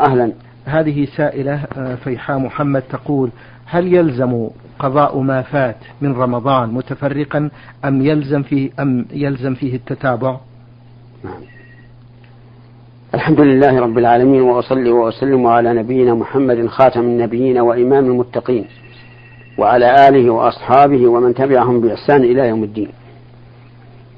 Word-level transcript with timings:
أهلا 0.00 0.32
هذه 0.64 1.08
سائلة 1.16 1.64
آه، 1.76 1.94
فيحاء 1.94 2.38
محمد 2.38 2.82
تقول 2.82 3.30
هل 3.66 3.94
يلزم 3.94 4.48
قضاء 4.78 5.18
ما 5.18 5.42
فات 5.42 5.76
من 6.00 6.12
رمضان 6.12 6.68
متفرقا 6.68 7.50
أم 7.84 8.02
يلزم 8.02 8.42
فيه 8.42 8.70
أم 8.80 9.06
يلزم 9.12 9.54
فيه 9.54 9.76
التتابع؟ 9.76 10.36
نعم. 11.24 11.40
الحمد 13.14 13.40
لله 13.40 13.80
رب 13.80 13.98
العالمين 13.98 14.40
وأصلي 14.40 14.90
وأسلم 14.90 15.46
على 15.46 15.74
نبينا 15.74 16.14
محمد 16.14 16.66
خاتم 16.66 17.00
النبيين 17.00 17.58
وإمام 17.58 18.04
المتقين 18.04 18.66
وعلى 19.58 20.08
آله 20.08 20.30
وأصحابه 20.30 21.06
ومن 21.06 21.34
تبعهم 21.34 21.80
بإحسان 21.80 22.24
إلى 22.24 22.48
يوم 22.48 22.64
الدين 22.64 22.88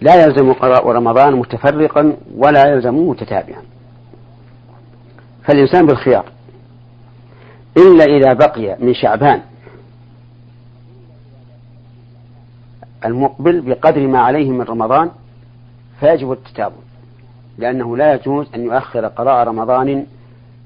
لا 0.00 0.24
يلزم 0.24 0.52
قضاء 0.52 0.88
رمضان 0.90 1.32
متفرقا 1.36 2.16
ولا 2.36 2.66
يلزم 2.66 3.08
متتابعا 3.08 3.62
فالإنسان 5.50 5.86
بالخيار. 5.86 6.24
إلا 7.76 8.04
إذا 8.04 8.32
بقي 8.32 8.76
من 8.80 8.94
شعبان 8.94 9.40
المقبل 13.04 13.60
بقدر 13.60 14.06
ما 14.06 14.18
عليه 14.18 14.50
من 14.50 14.62
رمضان 14.62 15.10
فيجب 16.00 16.32
التتابع 16.32 16.76
لأنه 17.58 17.96
لا 17.96 18.14
يجوز 18.14 18.46
أن 18.54 18.64
يؤخر 18.64 19.06
قضاء 19.06 19.46
رمضان 19.46 20.06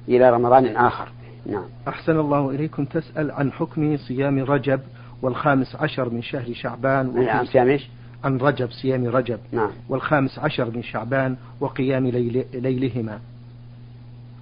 إلى 0.08 0.30
رمضان 0.30 0.76
آخر. 0.76 1.08
نعم. 1.46 1.64
أحسن 1.88 2.18
الله 2.20 2.50
إليكم. 2.50 2.84
تسأل 2.84 3.30
عن 3.30 3.52
حكم 3.52 3.96
صيام 3.96 4.38
رجب 4.38 4.80
والخامس 5.22 5.76
عشر 5.76 6.10
من 6.10 6.22
شهر 6.22 6.52
شعبان 6.52 7.24
نعم 7.24 7.44
صيام 7.44 7.68
إيش؟ 7.68 7.88
عن 8.24 8.36
رجب 8.36 8.70
صيام 8.70 9.06
رجب 9.06 9.38
نعم. 9.52 9.70
والخامس 9.88 10.38
عشر 10.38 10.70
من 10.70 10.82
شعبان 10.82 11.36
وقيام 11.60 12.06
ليل 12.06 12.44
ليلهما. 12.54 13.20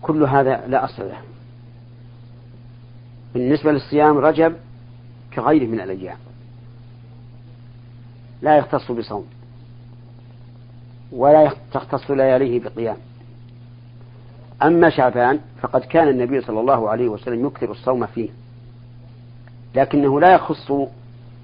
كل 0.03 0.23
هذا 0.23 0.67
لا 0.67 0.85
أصل 0.85 1.03
له. 1.03 1.19
بالنسبة 3.35 3.73
للصيام 3.73 4.19
رجب 4.19 4.57
كغيره 5.35 5.67
من 5.67 5.81
الأيام. 5.81 6.17
لا 8.43 8.57
يختص 8.57 8.93
بصوم. 8.93 9.27
ولا 11.13 11.53
تختص 11.73 12.11
لياليه 12.11 12.61
بقيام. 12.61 12.97
أما 14.63 14.91
شعبان 14.91 15.41
فقد 15.61 15.81
كان 15.81 16.09
النبي 16.09 16.41
صلى 16.41 16.61
الله 16.61 16.91
عليه 16.91 17.09
وسلم 17.09 17.47
يكثر 17.47 17.71
الصوم 17.71 18.07
فيه. 18.07 18.31
لكنه 19.75 20.21
لا 20.21 20.35
يخص 20.35 20.73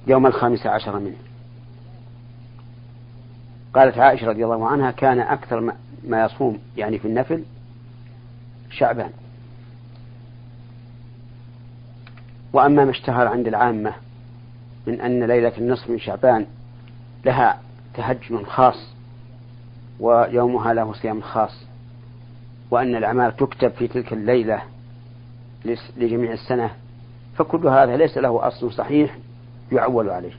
يوم 0.07 0.27
الخامس 0.27 0.67
عشر 0.67 0.99
منه. 0.99 1.17
قالت 3.75 3.99
عائشة 3.99 4.27
رضي 4.27 4.45
الله 4.45 4.69
عنها 4.69 4.91
كان 4.91 5.21
أكثر 5.21 5.61
ما 6.09 6.25
يصوم 6.25 6.59
يعني 6.77 6.99
في 6.99 7.09
النفل 7.09 7.45
شعبان. 8.71 9.11
وأما 12.53 12.85
ما 12.85 12.91
اشتهر 12.91 13.27
عند 13.27 13.47
العامة 13.47 13.93
من 14.87 15.01
أن 15.01 15.25
ليلة 15.25 15.53
النصف 15.59 15.91
من 15.91 15.99
شعبان 15.99 16.47
لها 17.25 17.61
تهجم 17.95 18.45
خاص 18.45 18.89
ويومها 20.01 20.75
له 20.75 20.93
صيام 20.93 21.21
خاص 21.21 21.65
وأن 22.71 22.97
الأعمال 22.97 23.37
تكتب 23.37 23.71
في 23.71 23.89
تلك 23.89 24.13
الليلة 24.13 24.63
لجميع 25.97 26.33
السنة 26.33 26.71
فكل 27.37 27.67
هذا 27.67 27.97
ليس 27.97 28.19
له 28.19 28.47
أصل 28.47 28.73
صحيح 28.73 29.19
يعول 29.73 30.11
عليه. 30.11 30.33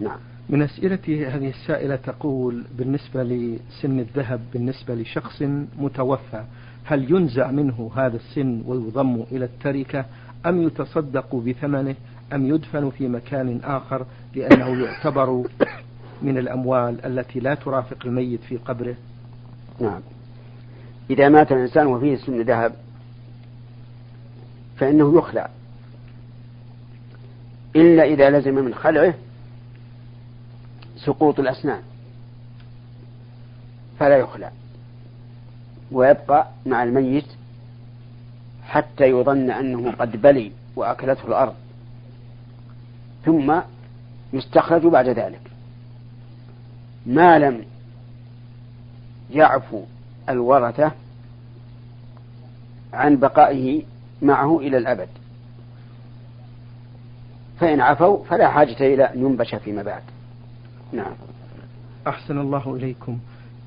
نعم. 0.00 0.18
من 0.48 0.62
أسئلة 0.62 1.34
هذه 1.36 1.48
السائلة 1.48 1.96
تقول 1.96 2.64
بالنسبة 2.78 3.22
لسن 3.22 3.98
الذهب 3.98 4.40
بالنسبة 4.52 4.94
لشخص 4.94 5.42
متوفى 5.78 6.44
هل 6.84 7.10
ينزع 7.10 7.50
منه 7.50 7.90
هذا 7.96 8.16
السن 8.16 8.62
ويضم 8.66 9.24
إلى 9.32 9.44
التركة 9.44 10.04
أم 10.46 10.62
يتصدق 10.62 11.34
بثمنه 11.34 11.94
أم 12.32 12.46
يدفن 12.46 12.90
في 12.90 13.08
مكان 13.08 13.60
آخر 13.64 14.06
لأنه 14.34 14.84
يعتبر 14.84 15.44
من 16.22 16.38
الأموال 16.38 17.04
التي 17.04 17.40
لا 17.40 17.54
ترافق 17.54 17.96
الميت 18.06 18.40
في 18.40 18.56
قبره؟ 18.56 18.94
نعم. 19.80 20.00
إذا 21.10 21.28
مات 21.28 21.52
الإنسان 21.52 21.86
وفيه 21.86 22.16
سن 22.16 22.40
ذهب 22.40 22.72
فإنه 24.76 25.18
يخلع. 25.18 25.50
إلا 27.76 28.04
إذا 28.04 28.30
لزم 28.30 28.54
من 28.54 28.74
خلعه 28.74 29.14
سقوط 31.04 31.40
الأسنان. 31.40 31.82
فلا 33.98 34.16
يخلع. 34.16 34.50
ويبقى 35.92 36.48
مع 36.66 36.82
الميت 36.82 37.26
حتى 38.66 39.04
يظن 39.04 39.50
أنه 39.50 39.92
قد 39.92 40.22
بلي 40.22 40.52
وأكلته 40.76 41.28
الأرض. 41.28 41.54
ثم 43.24 43.60
يستخرج 44.32 44.86
بعد 44.86 45.08
ذلك. 45.08 45.40
ما 47.06 47.38
لم 47.38 47.64
يعفو 49.30 49.82
الورثة 50.28 50.92
عن 52.92 53.16
بقائه 53.16 53.82
معه 54.22 54.58
إلى 54.58 54.78
الأبد. 54.78 55.08
فإن 57.60 57.80
عفوا 57.80 58.24
فلا 58.24 58.48
حاجة 58.48 58.94
إلى 58.94 59.04
أن 59.04 59.20
ينبش 59.20 59.54
فيما 59.54 59.82
بعد. 59.82 60.02
نعم. 60.92 61.12
أحسن 62.06 62.38
الله 62.38 62.76
إليكم. 62.76 63.18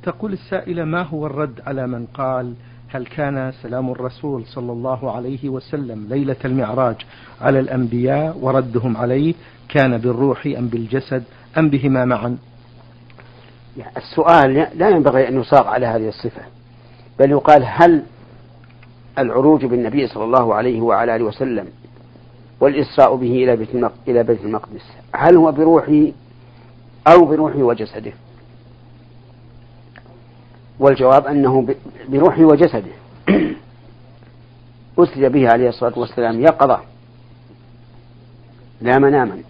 تقول 0.03 0.33
السائلة 0.33 0.83
ما 0.83 1.01
هو 1.01 1.25
الرد 1.25 1.61
على 1.67 1.87
من 1.87 2.05
قال 2.05 2.53
هل 2.87 3.05
كان 3.05 3.51
سلام 3.61 3.91
الرسول 3.91 4.45
صلى 4.45 4.71
الله 4.71 5.11
عليه 5.11 5.49
وسلم 5.49 6.07
ليلة 6.09 6.35
المعراج 6.45 6.95
على 7.41 7.59
الأنبياء 7.59 8.37
وردهم 8.41 8.97
عليه 8.97 9.33
كان 9.69 9.97
بالروح 9.97 10.45
أم 10.45 10.67
بالجسد 10.67 11.23
أم 11.57 11.69
بهما 11.69 12.05
معا؟ 12.05 12.37
السؤال 13.97 14.67
لا 14.75 14.89
ينبغي 14.89 15.27
أن 15.27 15.39
يصاغ 15.39 15.67
على 15.67 15.85
هذه 15.85 16.07
الصفة 16.07 16.41
بل 17.19 17.31
يقال 17.31 17.63
هل 17.65 18.03
العروج 19.17 19.65
بالنبي 19.65 20.07
صلى 20.07 20.23
الله 20.23 20.55
عليه 20.55 20.81
وعلى 20.81 21.15
آله 21.15 21.25
وسلم 21.25 21.67
والإسراء 22.59 23.15
به 23.15 23.43
إلى 23.43 23.55
بيت 23.55 23.69
إلى 24.07 24.23
بيت 24.23 24.41
المقدس 24.41 24.91
هل 25.15 25.35
هو 25.35 25.51
بروحه 25.51 26.05
أو 27.07 27.25
بروحه 27.25 27.59
وجسده. 27.59 28.13
والجواب 30.79 31.27
أنه 31.27 31.75
بروحه 32.09 32.41
وجسده. 32.41 32.91
أسري 34.99 35.29
به 35.29 35.49
عليه 35.49 35.69
الصلاة 35.69 35.99
والسلام. 35.99 36.41
يقظة. 36.41 36.79
لا 38.81 38.99
مناما. 38.99 39.43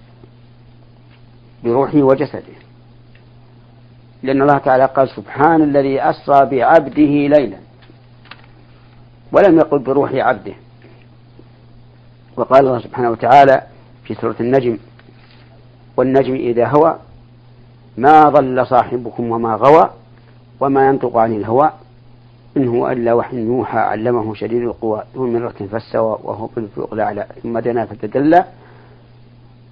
بروحه 1.64 1.97
وجسده. 1.97 2.53
لأن 4.24 4.41
الله 4.41 4.58
تعالى 4.58 4.85
قال 4.85 5.09
سبحان 5.09 5.62
الذي 5.62 6.02
أسرى 6.02 6.46
بعبده 6.46 7.28
ليلا. 7.38 7.58
ولم 9.31 9.58
يقل 9.58 9.80
بروح 9.80 10.12
عبده. 10.14 10.53
وقال 12.38 12.68
الله 12.68 12.80
سبحانه 12.80 13.09
وتعالى 13.12 13.62
في 14.06 14.14
سورة 14.16 14.35
النجم 14.40 14.78
والنجم 15.97 16.35
إذا 16.35 16.68
هوى 16.68 17.00
ما 17.98 18.24
ضل 18.30 18.66
صاحبكم 18.68 19.31
وما 19.31 19.56
غوى 19.56 19.90
وما 20.59 20.88
ينطق 20.88 21.18
عن 21.18 21.34
الهوى 21.34 21.72
إن 22.58 22.68
هو 22.68 22.92
إلا 22.92 23.14
وحي 23.14 23.38
يوحى 23.38 23.78
علمه 23.78 24.34
شديد 24.34 24.62
القوى 24.62 25.04
ذو 25.16 25.28
مرة 25.28 25.56
فاستوى 25.72 26.20
وهو 26.24 26.46
بالفوق 26.46 26.94
الأعلى. 26.94 27.28
ثم 27.44 27.59
دنا 27.59 27.86
فتدلى 27.86 28.46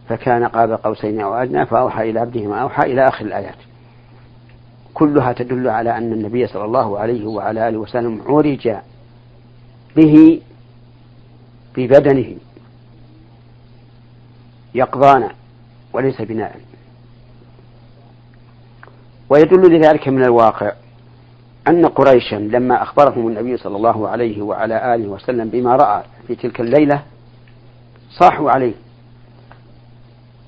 فكان 0.09 0.43
قاب 0.43 0.71
قوسين 0.71 1.21
أو 1.21 1.33
أدنى 1.33 1.65
فأوحى 1.65 2.09
إلى 2.09 2.19
عبده 2.19 2.47
ما 2.47 2.61
أوحى 2.61 2.91
إلى 2.91 3.07
آخر 3.07 3.25
الآيات. 3.25 3.55
كلها 4.93 5.33
تدل 5.33 5.69
على 5.69 5.97
أن 5.97 6.13
النبي 6.13 6.47
صلى 6.47 6.65
الله 6.65 6.99
عليه 6.99 7.25
وعلى 7.25 7.69
آله 7.69 7.77
وسلم 7.77 8.21
عرج 8.27 8.75
به 9.95 10.41
ببدنه. 11.77 12.35
يقظانا 14.75 15.31
وليس 15.93 16.21
بناء. 16.21 16.70
ويدل 19.31 19.77
لذلك 19.77 20.07
من 20.07 20.23
الواقع 20.23 20.73
أن 21.67 21.85
قريشا 21.85 22.35
لما 22.35 22.83
أخبرهم 22.83 23.27
النبي 23.27 23.57
صلى 23.57 23.77
الله 23.77 24.09
عليه 24.09 24.41
وعلى 24.41 24.95
آله 24.95 25.07
وسلم 25.07 25.49
بما 25.49 25.75
رأى 25.75 26.03
في 26.27 26.35
تلك 26.35 26.61
الليلة 26.61 27.03
صاحوا 28.09 28.51
عليه 28.51 28.73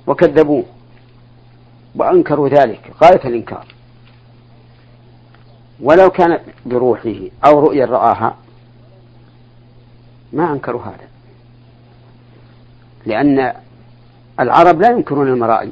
وكذبوه 0.07 0.63
وأنكروا 1.95 2.49
ذلك 2.49 2.91
غاية 3.03 3.27
الإنكار. 3.27 3.65
ولو 5.81 6.09
كانت 6.09 6.41
بروحه 6.65 7.19
أو 7.45 7.59
رؤيا 7.59 7.85
رآها 7.85 8.35
ما 10.33 10.53
أنكروا 10.53 10.81
هذا 10.81 11.07
لأن 13.05 13.53
العرب 14.39 14.81
لا 14.81 14.89
ينكرون 14.89 15.27
المرائي. 15.27 15.71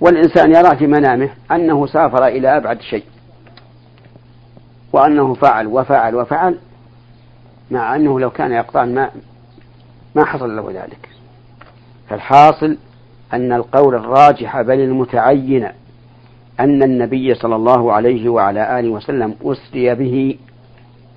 والإنسان 0.00 0.54
يرى 0.54 0.76
في 0.76 0.86
منامه 0.86 1.30
أنه 1.50 1.86
سافر 1.86 2.26
إلى 2.26 2.56
أبعد 2.56 2.80
شيء 2.80 3.04
وأنه 4.92 5.34
فعل 5.34 5.66
وفعل 5.66 6.14
وفعل 6.14 6.58
مع 7.70 7.96
أنه 7.96 8.20
لو 8.20 8.30
كان 8.30 8.52
يقطعن 8.52 8.94
ما 8.94 9.10
ما 10.14 10.24
حصل 10.24 10.56
له 10.56 10.70
ذلك. 10.70 11.08
فالحاصل 12.08 12.78
أن 13.32 13.52
القول 13.52 13.94
الراجح 13.94 14.60
بل 14.60 14.80
المتعين 14.80 15.64
أن 16.60 16.82
النبي 16.82 17.34
صلى 17.34 17.56
الله 17.56 17.92
عليه 17.92 18.28
وعلى 18.28 18.80
آله 18.80 18.88
وسلم 18.88 19.34
أسري 19.44 19.94
به 19.94 20.38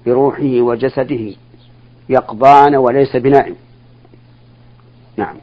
بروحه 0.05 0.61
وجسده 0.61 1.35
يقضان 2.09 2.75
وليس 2.75 3.15
بنائم. 3.15 3.55
نعم. 5.17 5.35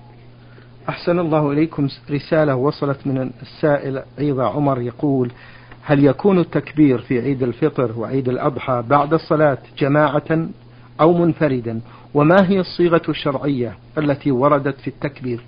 أحسن 0.88 1.18
الله 1.18 1.52
إليكم 1.52 1.88
رسالة 2.10 2.56
وصلت 2.56 3.06
من 3.06 3.30
السائل 3.42 4.02
عيضة 4.18 4.44
عمر 4.44 4.80
يقول 4.80 5.30
هل 5.82 6.04
يكون 6.04 6.38
التكبير 6.38 6.98
في 6.98 7.20
عيد 7.20 7.42
الفطر 7.42 7.92
وعيد 7.98 8.28
الأضحى 8.28 8.84
بعد 8.88 9.14
الصلاة 9.14 9.58
جماعة 9.78 10.48
أو 11.00 11.12
منفردا؟ 11.12 11.80
وما 12.14 12.36
هي 12.48 12.60
الصيغة 12.60 13.02
الشرعية 13.08 13.78
التي 13.98 14.30
وردت 14.30 14.80
في 14.80 14.88
التكبير؟ 14.88 15.40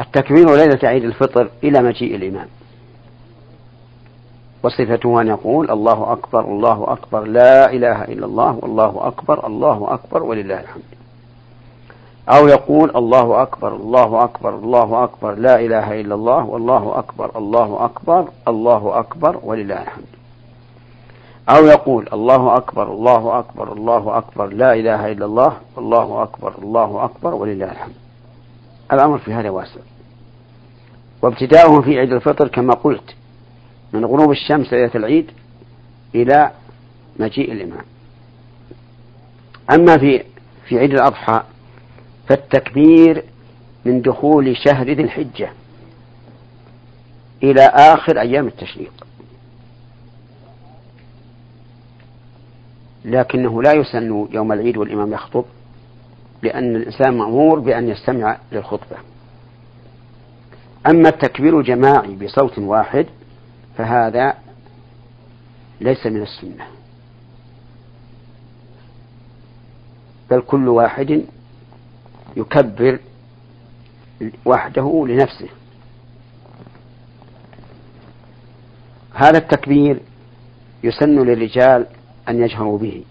التكبير 0.00 0.56
ليلة 0.56 0.78
عيد 0.82 1.04
الفطر 1.04 1.50
إلى 1.64 1.82
مجيء 1.82 2.16
الإمام. 2.16 2.46
وصفته 4.62 5.20
أن 5.20 5.28
يقول 5.28 5.70
الله 5.70 6.12
أكبر 6.12 6.40
الله 6.44 6.92
أكبر 6.92 7.24
لا 7.24 7.72
إله 7.72 8.04
إلا 8.04 8.26
الله 8.26 8.58
والله 8.62 9.06
أكبر 9.06 9.46
الله 9.46 9.94
أكبر 9.94 10.22
ولله 10.22 10.60
الحمد. 10.60 10.99
أو 12.30 12.48
يقول 12.48 12.96
الله 12.96 13.42
أكبر 13.42 13.76
الله 13.76 14.24
أكبر 14.24 14.54
الله 14.54 15.04
أكبر 15.04 15.34
لا 15.34 15.60
إله 15.60 16.00
إلا 16.00 16.14
الله 16.14 16.44
والله 16.44 16.98
أكبر 16.98 17.38
الله 17.38 17.84
أكبر 17.84 18.28
الله 18.48 18.98
أكبر 18.98 19.40
ولله 19.42 19.82
الحمد. 19.82 20.04
أو 21.48 21.66
يقول 21.66 22.08
الله 22.12 22.56
أكبر 22.56 22.92
الله 22.92 23.38
أكبر 23.38 23.72
الله 23.72 24.18
أكبر 24.18 24.46
لا 24.46 24.74
إله 24.74 25.12
إلا 25.12 25.24
الله 25.24 25.56
والله 25.76 26.22
أكبر 26.22 26.54
الله 26.58 27.04
أكبر 27.04 27.34
ولله 27.34 27.72
الحمد. 27.72 27.94
الأمر 28.92 29.18
في 29.18 29.32
هذا 29.32 29.50
واسع. 29.50 29.80
وابتداؤه 31.22 31.80
في 31.80 31.98
عيد 31.98 32.12
الفطر 32.12 32.48
كما 32.48 32.74
قلت 32.74 33.14
من 33.92 34.04
غروب 34.04 34.30
الشمس 34.30 34.72
ليلة 34.72 34.90
العيد 34.94 35.30
إلى 36.14 36.50
مجيء 37.18 37.52
الإمام. 37.52 37.84
أما 39.70 39.98
في 39.98 40.24
في 40.68 40.78
عيد 40.78 40.90
الأضحى 40.90 41.42
فالتكبير 42.28 43.24
من 43.84 44.02
دخول 44.02 44.56
شهر 44.56 44.86
ذي 44.86 45.02
الحجة 45.02 45.52
إلى 47.42 47.62
آخر 47.62 48.20
أيام 48.20 48.46
التشريق. 48.46 48.92
لكنه 53.04 53.62
لا 53.62 53.72
يسن 53.72 54.28
يوم 54.30 54.52
العيد 54.52 54.76
والإمام 54.76 55.12
يخطب 55.12 55.44
لأن 56.42 56.76
الإنسان 56.76 57.18
مأمور 57.18 57.58
بأن 57.60 57.88
يستمع 57.88 58.38
للخطبة. 58.52 58.96
أما 60.86 61.08
التكبير 61.08 61.58
الجماعي 61.58 62.16
بصوت 62.16 62.58
واحد 62.58 63.06
فهذا 63.78 64.34
ليس 65.80 66.06
من 66.06 66.22
السنة. 66.22 66.66
بل 70.30 70.40
كل 70.40 70.68
واحد 70.68 71.24
يكبر 72.36 72.98
وحده 74.44 75.04
لنفسه. 75.08 75.48
هذا 79.14 79.38
التكبير 79.38 80.00
يسن 80.84 81.24
للرجال 81.24 81.86
أن 82.28 82.42
يجهروا 82.42 82.78
به 82.78 83.04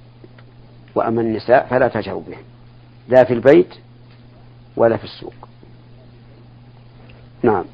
وأما 0.95 1.21
النساء 1.21 1.67
فلا 1.69 1.87
تجهروا 1.87 2.21
به 2.21 2.37
لا 3.09 3.23
في 3.23 3.33
البيت 3.33 3.75
ولا 4.75 4.97
في 4.97 5.03
السوق. 5.03 5.33
نعم. 7.43 7.65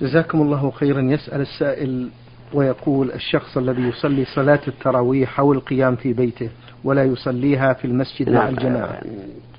جزاكم 0.00 0.42
الله 0.42 0.70
خيرا. 0.70 1.00
يسأل 1.00 1.40
السائل 1.40 2.10
ويقول 2.52 3.12
الشخص 3.12 3.56
الذي 3.56 3.82
يصلي 3.82 4.24
صلاة 4.24 4.60
التراويح 4.68 5.40
أو 5.40 5.52
القيام 5.52 5.96
في 5.96 6.12
بيته 6.12 6.50
ولا 6.84 7.04
يصليها 7.04 7.72
في 7.72 7.84
المسجد 7.84 8.28
نعم. 8.28 8.42
مع 8.42 8.48
الجماعة. 8.48 9.00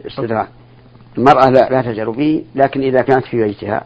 استدراك 0.08 0.50
المرأة 1.18 1.50
لا, 1.50 1.70
لا 1.70 1.82
تجهر 1.82 2.10
به 2.10 2.44
لكن 2.56 2.82
إذا 2.82 3.02
كانت 3.02 3.26
في 3.26 3.44
بيتها 3.44 3.84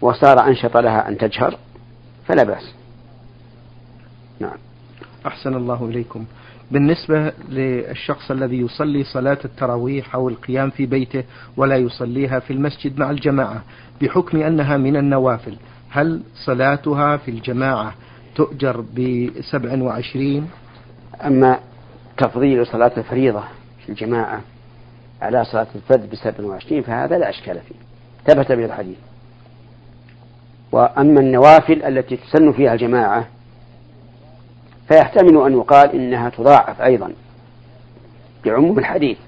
وصار 0.00 0.46
أنشط 0.46 0.76
لها 0.76 1.08
أن 1.08 1.18
تجهر 1.18 1.58
فلا 2.26 2.42
بأس. 2.42 2.74
نعم. 4.40 4.56
أحسن 5.26 5.54
الله 5.54 5.84
إليكم. 5.84 6.24
بالنسبة 6.70 7.32
للشخص 7.48 8.30
الذي 8.30 8.60
يصلي 8.60 9.04
صلاة 9.04 9.38
التراويح 9.44 10.14
أو 10.14 10.28
القيام 10.28 10.70
في 10.70 10.86
بيته 10.86 11.24
ولا 11.56 11.76
يصليها 11.76 12.38
في 12.38 12.52
المسجد 12.52 12.98
مع 12.98 13.10
الجماعة 13.10 13.62
بحكم 14.02 14.42
أنها 14.42 14.76
من 14.76 14.96
النوافل 14.96 15.56
هل 15.90 16.22
صلاتها 16.46 17.16
في 17.16 17.30
الجماعة 17.30 17.94
تؤجر 18.34 18.80
بسبع 18.80 19.82
وعشرين؟ 19.82 20.48
أما 21.24 21.58
تفضيل 22.16 22.66
صلاة 22.66 22.92
الفريضة 22.96 23.42
في 23.84 23.88
الجماعة 23.88 24.40
على 25.24 25.44
صلاة 25.44 25.66
الفرد 25.74 26.10
بسبع 26.10 26.44
وعشرين 26.44 26.82
فهذا 26.82 27.18
لا 27.18 27.30
أشكال 27.30 27.60
فيه. 27.60 27.74
ثبت 28.26 28.52
به 28.52 28.64
الحديث. 28.64 28.96
وأما 30.72 31.20
النوافل 31.20 31.82
التي 31.82 32.16
تسن 32.16 32.52
فيها 32.52 32.72
الجماعة 32.72 33.28
فيحتمل 34.88 35.46
أن 35.46 35.52
يقال 35.52 35.92
إنها 35.92 36.28
تضاعف 36.28 36.82
أيضا 36.82 37.12
بعموم 38.44 38.78
الحديث. 38.78 39.18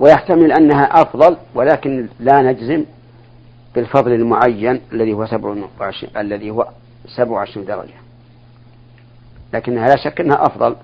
ويحتمل 0.00 0.52
أنها 0.52 0.84
أفضل 0.84 1.36
ولكن 1.54 2.08
لا 2.20 2.42
نجزم 2.42 2.84
بالفضل 3.74 4.12
المعين 4.12 4.80
الذي 4.92 5.12
هو 5.12 5.26
سبع 5.26 5.54
وعشرين 5.80 6.16
الذي 6.16 6.50
هو 6.50 6.68
سبع 7.16 7.30
وعشرين 7.30 7.66
درجة. 7.66 7.94
لكنها 9.52 9.88
لا 9.88 9.96
شك 10.04 10.20
أنها 10.20 10.46
أفضل 10.46 10.76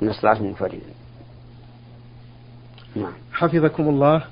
من 0.00 0.08
الصلاة 0.08 0.32
المنفردة. 0.32 0.78
نعم. 2.96 3.12
حفظكم 3.32 3.88
الله 3.88 4.24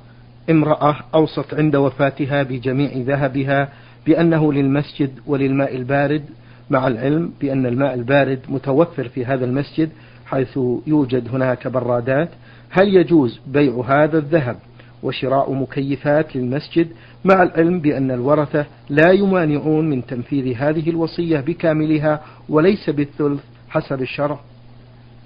امرأة 0.51 0.97
أوصت 1.15 1.55
عند 1.55 1.77
وفاتها 1.77 2.43
بجميع 2.43 2.91
ذهبها 2.95 3.69
بأنه 4.07 4.53
للمسجد 4.53 5.11
وللماء 5.27 5.77
البارد 5.77 6.25
مع 6.71 6.87
العلم 6.87 7.33
بأن 7.41 7.67
الماء 7.67 7.95
البارد 7.95 8.41
متوفر 8.49 9.09
في 9.09 9.25
هذا 9.27 9.45
المسجد 9.45 9.91
حيث 10.27 10.59
يوجد 10.87 11.29
هناك 11.29 11.69
برادات. 11.69 12.29
هل 12.71 12.97
يجوز 12.97 13.41
بيع 13.47 13.85
هذا 13.87 14.19
الذهب 14.19 14.57
وشراء 15.03 15.53
مكيفات 15.53 16.37
للمسجد؟ 16.37 16.89
مع 17.25 17.43
العلم 17.43 17.81
بأن 17.81 18.11
الورثة 18.11 18.67
لا 18.89 19.13
يمانعون 19.13 19.91
من 19.91 20.07
تنفيذ 20.07 20.57
هذه 20.57 20.91
الوصية 20.91 21.41
بكاملها 21.41 22.21
وليس 22.49 22.91
بالثلث 22.91 23.41
حسب 23.69 24.03
الشرع. 24.03 24.41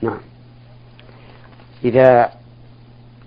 نعم. 0.03 0.19
إذا 1.85 2.31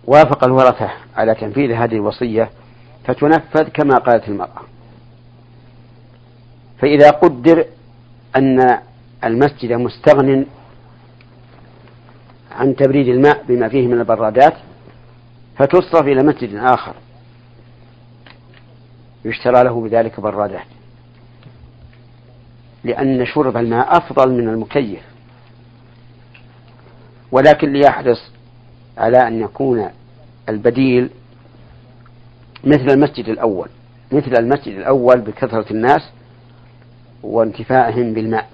وافق 0.10 0.44
الورثة 0.44 0.90
على 1.16 1.36
تنفيذ 1.36 1.72
هذه 1.72 1.96
الوصية 1.96 2.50
فتنفذ 3.06 3.70
كما 3.70 3.98
قالت 3.98 4.28
المرأة. 4.28 4.62
فإذا 6.80 7.10
قدر 7.10 7.66
أن 8.36 8.80
المسجد 9.24 9.72
مستغن 9.72 10.46
عن 12.52 12.76
تبريد 12.76 13.08
الماء 13.08 13.44
بما 13.48 13.70
فيه 13.70 13.88
من 13.88 14.00
البرادات 14.00 14.54
فتصرف 15.58 16.08
إلى 16.08 16.24
مسجد 16.24 16.56
آخر 16.56 16.94
يشترى 19.26 19.64
له 19.64 19.82
بذلك 19.82 20.20
برادات. 20.20 20.68
لأن 22.84 23.26
شرب 23.26 23.58
الماء 23.58 23.98
أفضل 23.98 24.32
من 24.32 24.50
المكيف. 24.50 25.02
ولكن 27.32 27.74
ليحرص 27.74 28.32
على 28.98 29.28
أن 29.28 29.42
يكون 29.42 29.90
البديل 30.50 31.10
مثل 32.64 32.86
المسجد 32.90 33.30
الأول 33.30 33.70
مثل 34.12 34.34
المسجد 34.40 34.76
الأول 34.78 35.22
بكثرة 35.22 35.74
الناس 35.74 36.10
وانتفائهم 37.24 38.14
بالماء. 38.14 38.50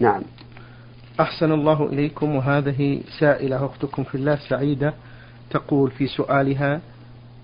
نعم. 0.00 0.22
أحسن 1.20 1.52
الله 1.52 1.86
إليكم 1.86 2.36
وهذه 2.36 3.00
سائلة 3.18 3.66
أختكم 3.66 4.04
في 4.04 4.14
الله 4.14 4.38
سعيدة 4.48 4.94
تقول 5.50 5.90
في 5.90 6.06
سؤالها 6.06 6.80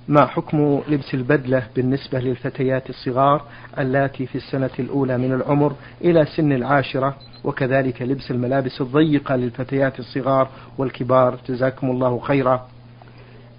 ما 0.08 0.26
حكم 0.26 0.82
لبس 0.88 1.14
البدلة 1.14 1.66
بالنسبة 1.76 2.18
للفتيات 2.18 2.90
الصغار 2.90 3.42
اللاتي 3.78 4.26
في 4.26 4.34
السنة 4.34 4.70
الأولى 4.78 5.18
من 5.18 5.32
العمر 5.32 5.74
إلى 6.04 6.26
سن 6.36 6.52
العاشرة؟ 6.52 7.16
وكذلك 7.44 8.02
لبس 8.02 8.30
الملابس 8.30 8.80
الضيقة 8.80 9.36
للفتيات 9.36 9.98
الصغار 9.98 10.48
والكبار. 10.78 11.38
جزاكم 11.48 11.90
الله 11.90 12.18
خيرا. 12.18 12.68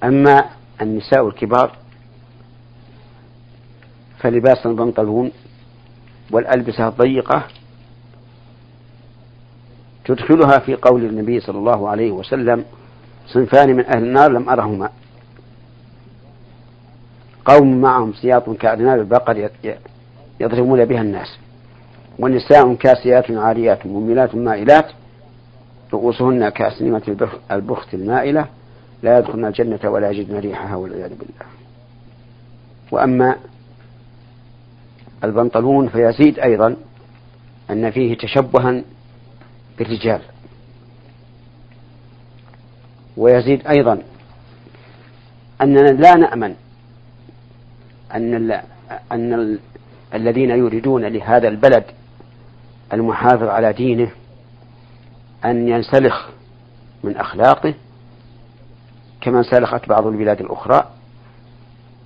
أما 0.03 0.45
النساء 0.81 1.27
الكبار 1.27 1.71
فلباس 4.19 4.65
البنطلون 4.65 5.31
والألبسة 6.31 6.87
الضيقة 6.87 7.43
تدخلها 10.05 10.59
في 10.59 10.75
قول 10.75 11.05
النبي 11.05 11.39
صلى 11.39 11.57
الله 11.57 11.89
عليه 11.89 12.11
وسلم 12.11 12.65
صنفان 13.27 13.75
من 13.75 13.85
أهل 13.85 14.03
النار 14.03 14.31
لم 14.31 14.49
أرهما. 14.49 14.89
قوم 17.49 17.81
معهم 17.81 18.13
سياط 18.13 18.49
كأذناب 18.49 18.99
البقر 18.99 19.49
يضربون 20.39 20.85
بها 20.85 21.01
الناس. 21.01 21.37
ونساء 22.19 22.73
كاسيات 22.73 23.31
عاريات 23.31 23.85
مميلات 23.85 24.35
مائلات 24.35 24.85
رؤوسهن 25.93 26.49
كأسنمة 26.49 27.27
البخت 27.51 27.93
المائلة 27.93 28.45
لا 29.03 29.19
يدخلن 29.19 29.45
الجنة 29.45 29.79
ولا 29.83 30.09
يجدن 30.09 30.39
ريحها 30.39 30.75
والعياذ 30.75 31.09
بالله. 31.09 31.45
وأما 32.91 33.35
البنطلون 35.23 35.87
فيزيد 35.87 36.39
أيضا 36.39 36.75
أن 37.69 37.91
فيه 37.91 38.17
تشبها 38.17 38.81
بالرجال. 39.77 40.21
ويزيد 43.17 43.67
أيضا 43.67 44.01
أننا 45.61 45.89
لا 45.89 46.15
نأمن 46.15 46.55
أن 48.15 48.61
أن 49.11 49.59
الذين 50.13 50.49
يريدون 50.49 51.05
لهذا 51.05 51.47
البلد 51.47 51.83
المحافظ 52.93 53.43
على 53.43 53.73
دينه 53.73 54.11
أن 55.45 55.67
ينسلخ 55.67 56.29
من 57.03 57.17
أخلاقه 57.17 57.73
كما 59.21 59.37
انسلخت 59.37 59.89
بعض 59.89 60.07
البلاد 60.07 60.41
الأخرى. 60.41 60.89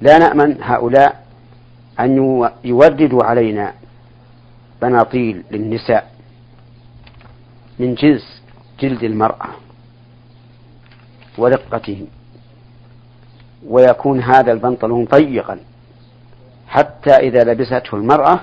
لا 0.02 0.18
نأمن 0.18 0.64
هؤلاء 0.64 1.26
أن 2.00 2.50
يوردوا 2.64 3.24
علينا 3.24 3.74
بناطيل 4.82 5.44
للنساء 5.52 6.12
من 7.80 7.96
جنس 7.96 8.44
جلد 8.80 9.04
المرأة 9.04 9.48
ورقته 11.38 12.06
ويكون 13.68 14.22
هذا 14.22 14.52
البنطلون 14.52 15.06
ضيقا. 15.06 15.60
حتى 16.74 17.12
إذا 17.12 17.44
لبسته 17.44 17.96
المرأة 17.96 18.40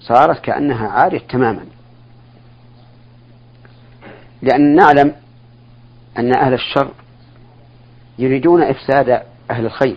صارت 0.00 0.40
كأنها 0.40 0.88
عارية 0.88 1.18
تماما. 1.18 1.66
لأن 4.42 4.74
نعلم 4.74 5.14
أن 6.18 6.36
أهل 6.36 6.54
الشر 6.54 6.90
يريدون 8.18 8.62
إفساد 8.62 9.22
أهل 9.50 9.66
الخير 9.66 9.96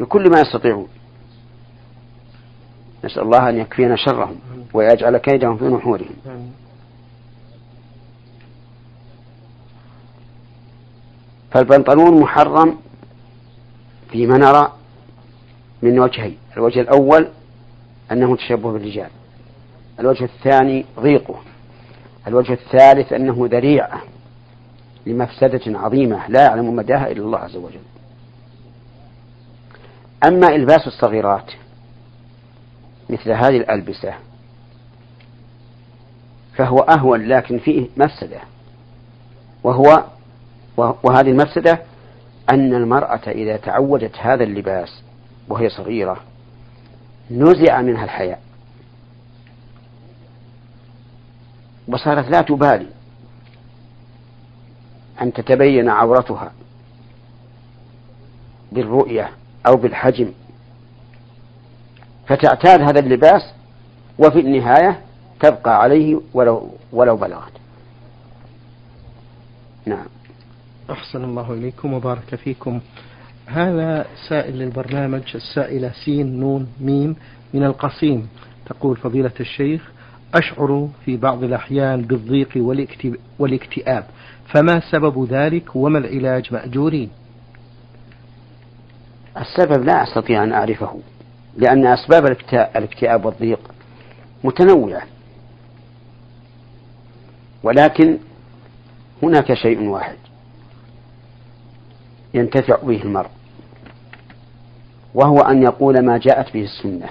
بكل 0.00 0.30
ما 0.30 0.40
يستطيعون. 0.40 0.88
نسأل 3.04 3.22
الله 3.22 3.48
أن 3.48 3.56
يكفينا 3.58 3.96
شرهم 3.96 4.38
ويجعل 4.74 5.18
كيدهم 5.18 5.56
في 5.56 5.64
نحورهم. 5.64 6.16
فالبنطلون 11.50 12.20
محرم 12.20 12.78
فيما 14.10 14.38
نرى 14.38 14.72
من 15.82 16.00
وجهين. 16.00 16.38
الوجه 16.56 16.80
الأول 16.80 17.28
أنه 18.12 18.36
تشبه 18.36 18.72
بالرجال. 18.72 19.10
الوجه 20.00 20.24
الثاني 20.24 20.84
ضيقه. 21.00 21.34
الوجه 22.26 22.52
الثالث 22.52 23.12
أنه 23.12 23.48
ذريعة 23.50 24.02
لمفسدة 25.06 25.78
عظيمة 25.78 26.28
لا 26.28 26.42
يعلم 26.42 26.76
مداها 26.76 27.10
إلا 27.10 27.22
الله 27.22 27.38
عز 27.38 27.56
وجل. 27.56 27.80
أما 30.24 30.46
إلباس 30.48 30.86
الصغيرات 30.86 31.52
مثل 33.10 33.30
هذه 33.30 33.56
الألبسة 33.56 34.14
فهو 36.56 36.78
أهون 36.78 37.28
لكن 37.28 37.58
فيه 37.58 37.88
مفسدة. 37.96 38.40
وهو 39.64 40.04
وهذه 40.76 41.30
المفسدة 41.30 41.82
أن 42.50 42.74
المرأة 42.74 43.28
إذا 43.28 43.56
تعودت 43.56 44.16
هذا 44.18 44.44
اللباس 44.44 45.02
وهي 45.48 45.68
صغيرة 45.68 46.20
نزع 47.30 47.82
منها 47.82 48.04
الحياء 48.04 48.40
وصارت 51.88 52.30
لا 52.30 52.40
تبالي 52.42 52.86
أن 55.22 55.32
تتبين 55.32 55.88
عورتها 55.88 56.52
بالرؤية 58.72 59.30
أو 59.66 59.76
بالحجم 59.76 60.32
فتعتاد 62.26 62.80
هذا 62.80 63.00
اللباس 63.00 63.42
وفي 64.18 64.40
النهاية 64.40 65.00
تبقى 65.40 65.82
عليه 65.82 66.20
ولو 66.34 66.70
ولو 66.92 67.16
بلغت. 67.16 67.52
نعم. 69.86 70.06
أحسن 70.90 71.24
الله 71.24 71.52
إليكم 71.52 71.92
وبارك 71.92 72.34
فيكم. 72.34 72.80
هذا 73.46 74.06
سائل 74.28 74.58
للبرنامج 74.58 75.22
السائلة 75.34 75.92
سين 76.04 76.40
نون 76.40 76.68
ميم 76.80 77.16
من 77.54 77.64
القصيم. 77.64 78.28
تقول 78.66 78.96
فضيلة 78.96 79.32
الشيخ 79.40 79.90
أشعر 80.34 80.88
في 81.04 81.16
بعض 81.16 81.42
الأحيان 81.42 82.02
بالضيق 82.02 82.48
والاكتئاب. 83.38 84.04
فما 84.54 84.80
سبب 84.90 85.26
ذلك 85.30 85.76
وما 85.76 85.98
العلاج 85.98 86.52
مأجورين؟ 86.54 87.10
السبب 89.36 89.84
لا 89.84 90.02
أستطيع 90.02 90.44
أن 90.44 90.52
أعرفه 90.52 91.00
لأن 91.56 91.86
أسباب 91.86 92.36
الاكتئاب 92.76 93.24
والضيق 93.24 93.60
متنوعة. 94.44 95.02
ولكن 97.62 98.18
هناك 99.22 99.54
شيء 99.54 99.82
واحد 99.82 100.16
ينتفع 102.34 102.76
به 102.76 103.02
المرء. 103.02 103.35
وهو 105.16 105.38
أن 105.40 105.62
يقول 105.62 106.04
ما 106.04 106.18
جاءت 106.18 106.52
به 106.52 106.62
السنة. 106.62 107.08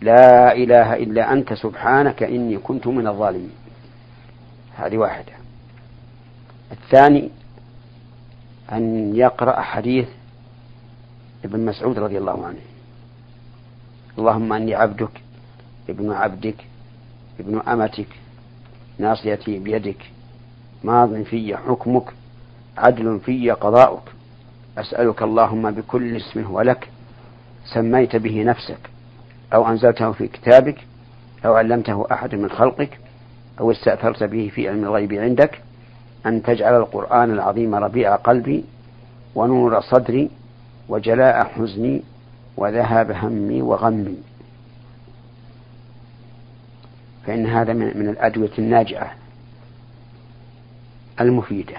لا 0.00 0.52
إله 0.52 0.94
إلا 0.94 1.32
أنت 1.32 1.52
سبحانك 1.52 2.22
إني 2.22 2.58
كنت 2.58 2.86
من 2.86 3.06
الظالمين. 3.06 3.52
هذه 4.76 4.96
واحدة. 4.96 5.32
الثاني 6.72 7.30
أن 8.72 9.16
يقرأ 9.16 9.60
حديث 9.60 10.08
ابن 11.44 11.64
مسعود 11.64 11.98
رضي 11.98 12.18
الله 12.18 12.46
عنه. 12.46 12.60
اللهم 14.18 14.52
أني 14.52 14.74
عبدك 14.74 15.20
ابن 15.88 16.12
عبدك 16.12 16.64
ابن 17.40 17.60
أمتك 17.60 18.08
ناصيتي 18.98 19.58
بيدك 19.58 20.10
ماض 20.84 21.22
في 21.22 21.56
حكمك 21.56 22.12
عدل 22.80 23.20
في 23.20 23.50
قضاؤك. 23.50 24.02
أسألك 24.78 25.22
اللهم 25.22 25.70
بكل 25.70 26.16
اسم 26.16 26.44
هو 26.44 26.60
لك 26.60 26.88
سميت 27.74 28.16
به 28.16 28.42
نفسك 28.42 28.90
أو 29.54 29.68
أنزلته 29.68 30.12
في 30.12 30.28
كتابك 30.28 30.78
أو 31.44 31.54
علمته 31.54 32.06
أحد 32.12 32.34
من 32.34 32.50
خلقك 32.50 32.98
أو 33.60 33.70
استأثرت 33.70 34.22
به 34.22 34.50
في 34.54 34.68
علم 34.68 34.84
الغيب 34.84 35.12
عندك 35.12 35.60
أن 36.26 36.42
تجعل 36.42 36.76
القرآن 36.76 37.30
العظيم 37.30 37.74
ربيع 37.74 38.16
قلبي 38.16 38.64
ونور 39.34 39.80
صدري 39.80 40.30
وجلاء 40.88 41.44
حزني 41.44 42.02
وذهاب 42.56 43.10
همي 43.10 43.62
وغمي. 43.62 44.16
فإن 47.26 47.46
هذا 47.46 47.72
من 47.72 48.08
الأدوية 48.08 48.50
الناجعة 48.58 49.14
المفيدة. 51.20 51.76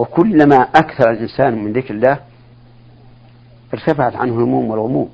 وكلما 0.00 0.56
أكثر 0.56 1.10
الإنسان 1.10 1.64
من 1.64 1.72
ذكر 1.72 1.94
الله 1.94 2.18
ارتفعت 3.74 4.16
عنه 4.16 4.34
الهموم 4.34 4.70
والغموم. 4.70 5.10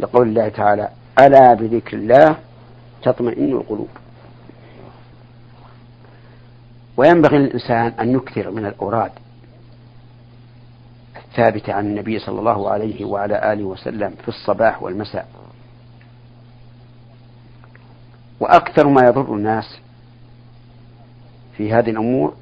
لقول 0.00 0.28
الله 0.28 0.48
تعالى 0.48 0.88
ألا 1.18 1.54
بذكر 1.54 1.96
الله 1.96 2.36
تطمئن 3.02 3.52
القلوب. 3.52 3.88
وينبغي 6.96 7.38
للإنسان 7.38 7.92
أن 8.00 8.12
يكثر 8.14 8.50
من 8.50 8.66
الأوراد 8.66 9.12
الثابتة 11.16 11.72
عن 11.72 11.86
النبي 11.86 12.18
صلى 12.18 12.38
الله 12.38 12.70
عليه 12.70 13.04
وعلى 13.04 13.52
آله 13.52 13.64
وسلم 13.64 14.14
في 14.22 14.28
الصباح 14.28 14.82
والمساء. 14.82 15.28
وأكثر 18.40 18.88
ما 18.88 19.06
يضر 19.06 19.34
الناس 19.34 19.78
في 21.56 21.72
هذه 21.72 21.90
الأمور 21.90 22.34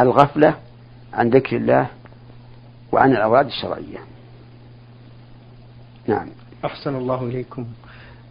الغفلة 0.00 0.54
عن 1.12 1.30
ذكر 1.30 1.56
الله 1.56 1.86
وعن 2.92 3.12
الأوراد 3.12 3.46
الشرعية. 3.46 3.98
نعم. 6.06 6.28
أحسن 6.64 6.96
الله 6.96 7.24
إليكم. 7.24 7.66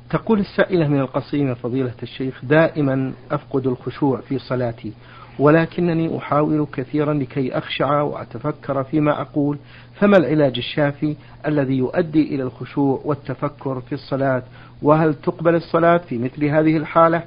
تقول 0.10 0.40
السائلة 0.40 0.88
من 0.88 1.00
القصيمة 1.00 1.54
فضيلة 1.54 1.94
الشيخ 2.04 2.46
دائما 2.46 3.14
أفقد 3.32 3.68
الخشوع 3.68 4.22
في 4.22 4.40
صلاتي 4.40 4.94
ولكنني 5.40 6.18
أحاول 6.18 6.68
كثيرا 6.74 7.14
لكي 7.14 7.58
أخشع 7.58 8.02
وأتفكر 8.02 8.84
فيما 8.84 9.22
أقول 9.22 9.58
فما 10.00 10.18
العلاج 10.18 10.58
الشافي 10.58 11.16
الذي 11.48 11.78
يؤدي 11.78 12.36
إلى 12.36 12.44
الخشوع 12.44 13.02
والتفكر 13.06 13.82
في 13.82 13.96
الصلاة؟ 13.96 14.44
وهل 14.82 15.14
تقبل 15.14 15.56
الصلاة 15.56 15.98
في 15.98 16.18
مثل 16.18 16.46
هذه 16.46 16.78
الحالة؟ 16.78 17.24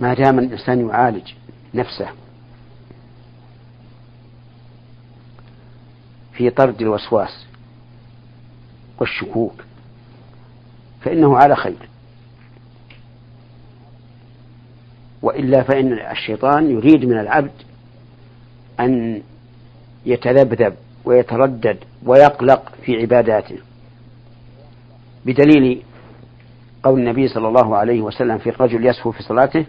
ما 0.00 0.14
دام 0.14 0.38
الإنسان 0.38 0.88
يعالج 0.88 1.32
نفسه 1.74 2.08
في 6.32 6.50
طرد 6.50 6.82
الوسواس 6.82 7.46
والشكوك 9.00 9.64
فإنه 11.00 11.36
على 11.36 11.56
خير. 11.56 11.88
وإلا 15.22 15.62
فإن 15.62 15.92
الشيطان 15.92 16.70
يريد 16.70 17.04
من 17.04 17.18
العبد 17.20 17.50
أن 18.80 19.22
يتذبذب 20.06 20.74
ويتردد 21.04 21.78
ويقلق 22.06 22.72
في 22.82 22.96
عباداته 22.96 23.58
بدليل 25.26 25.82
قول 26.82 27.00
النبي 27.00 27.28
صلى 27.28 27.48
الله 27.48 27.76
عليه 27.76 28.00
وسلم 28.00 28.38
في 28.38 28.48
الرجل 28.50 28.86
يسهو 28.86 29.12
في 29.12 29.22
صلاته 29.22 29.66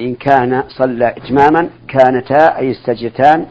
إن 0.00 0.14
كان 0.14 0.64
صلى 0.68 1.08
إتماما 1.08 1.68
كانتا 1.88 2.58
أي 2.58 2.70
السجدتان 2.70 3.46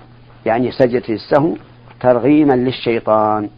يعني 0.46 0.72
سجدة 0.72 1.10
السهو 1.10 1.56
ترغيما 2.00 2.54
للشيطان. 2.54 3.50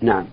نعم. 0.00 0.24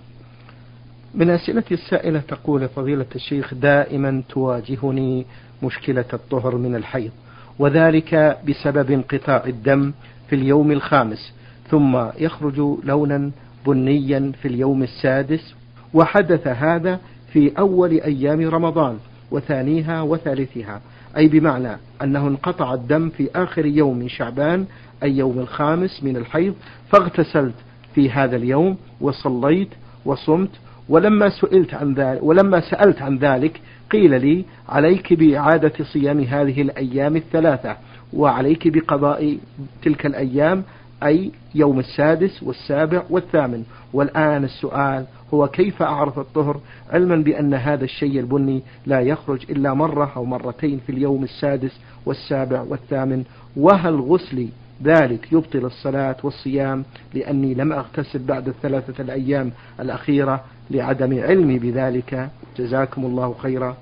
من 1.14 1.30
أسئلة 1.30 1.64
السائلة 1.72 2.20
تقول 2.20 2.68
فضيلة 2.70 3.06
الشيخ 3.16 3.54
دائما 3.54 4.24
تواجهني 4.30 5.26
مشكلة 5.64 6.06
الطهر 6.14 6.56
من 6.56 6.76
الحيض 6.76 7.12
وذلك 7.60 8.38
بسبب 8.48 8.92
انقطاع 8.92 9.44
الدم 9.46 9.94
في 10.30 10.36
اليوم 10.36 10.72
الخامس 10.72 11.34
ثم 11.70 11.98
يخرج 12.18 12.60
لونا 12.84 13.32
بنيا 13.68 14.32
في 14.42 14.48
اليوم 14.48 14.84
السادس 14.84 15.56
وحدث 15.94 16.48
هذا 16.48 17.00
في 17.34 17.52
أول 17.60 17.92
أيام 17.92 18.50
رمضان. 18.50 18.98
وثانيها 19.36 20.02
وثالثها. 20.02 20.82
أي 21.18 21.28
بمعنى 21.28 21.78
أنه 22.04 22.28
انقطع 22.28 22.74
الدم 22.74 23.10
في 23.10 23.30
آخر 23.36 23.66
يوم 23.66 23.98
من 24.00 24.10
شعبان 24.10 24.66
أي 25.04 25.18
يوم 25.18 25.40
الخامس 25.40 26.04
من 26.04 26.18
الحيض 26.18 26.54
فاغتسلت 26.90 27.56
في 27.96 28.12
هذا 28.12 28.36
اليوم 28.36 28.78
وصليت 29.02 29.70
وصمت. 30.06 30.50
ولما 30.90 31.30
سئلت 31.30 31.74
عن 31.74 31.94
ذلك 31.94 32.24
ولما 32.24 32.60
سألت 32.60 33.02
عن 33.02 33.18
ذلك 33.18 33.62
قيل 33.92 34.22
لي 34.22 34.46
عليك 34.70 35.14
بإعادة 35.14 35.84
صيام 35.84 36.20
هذه 36.20 36.62
الأيام 36.62 37.16
الثلاثة 37.16 37.78
وعليك 38.14 38.68
بقضاء 38.68 39.38
تلك 39.84 40.06
الأيام 40.06 40.64
أي 41.04 41.32
يوم 41.56 41.80
السادس 41.80 42.44
والسابع 42.44 43.04
والثامن. 43.10 43.64
والآن 43.94 44.44
السؤال 44.44 45.06
هو 45.34 45.48
كيف 45.48 45.82
أعرف 45.82 46.20
الطهر؟ 46.20 46.60
علما 46.90 47.16
بأن 47.16 47.54
هذا 47.54 47.84
الشيء 47.84 48.20
البني 48.20 48.62
لا 48.86 49.02
يخرج 49.02 49.52
إلا 49.52 49.74
مرة 49.74 50.12
أو 50.16 50.26
مرتين 50.26 50.80
في 50.86 50.92
اليوم 50.92 51.24
السادس 51.24 51.80
والسابع 52.06 52.62
والثامن. 52.62 53.24
وهل 53.58 53.96
غسلي 53.96 54.50
ذلك 54.84 55.34
يبطل 55.34 55.66
الصلاة 55.66 56.18
والصيام؟ 56.24 56.84
لأني 57.14 57.54
لم 57.54 57.74
أغتسل 57.74 58.20
بعد 58.20 58.48
الثلاثة 58.48 59.04
الأيام 59.04 59.52
الأخيرة 59.80 60.44
لعدم 60.72 61.24
علمي 61.24 61.60
بذلك. 61.60 62.30
جزاكم 62.58 63.06
الله 63.06 63.36
خيرا. 63.42 63.78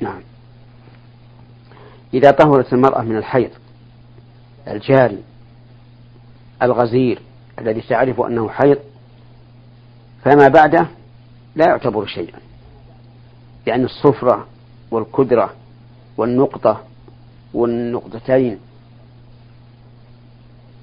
نعم. 0.00 0.20
إذا 2.14 2.30
طهرت 2.30 2.72
المرأة 2.72 3.02
من 3.02 3.16
الحيض 3.16 3.50
الجاري 4.68 5.18
الغزير 6.62 7.18
الذي 7.58 7.80
تعرف 7.80 8.20
أنه 8.20 8.48
حيض 8.48 8.78
فما 10.24 10.48
بعده 10.48 10.86
لا 11.56 11.66
يعتبر 11.66 12.06
شيئا 12.06 12.38
لأن 13.66 13.84
الصفرة 13.84 14.46
والكدرة 14.90 15.50
والنقطة 16.16 16.80
والنقطتين 17.54 18.58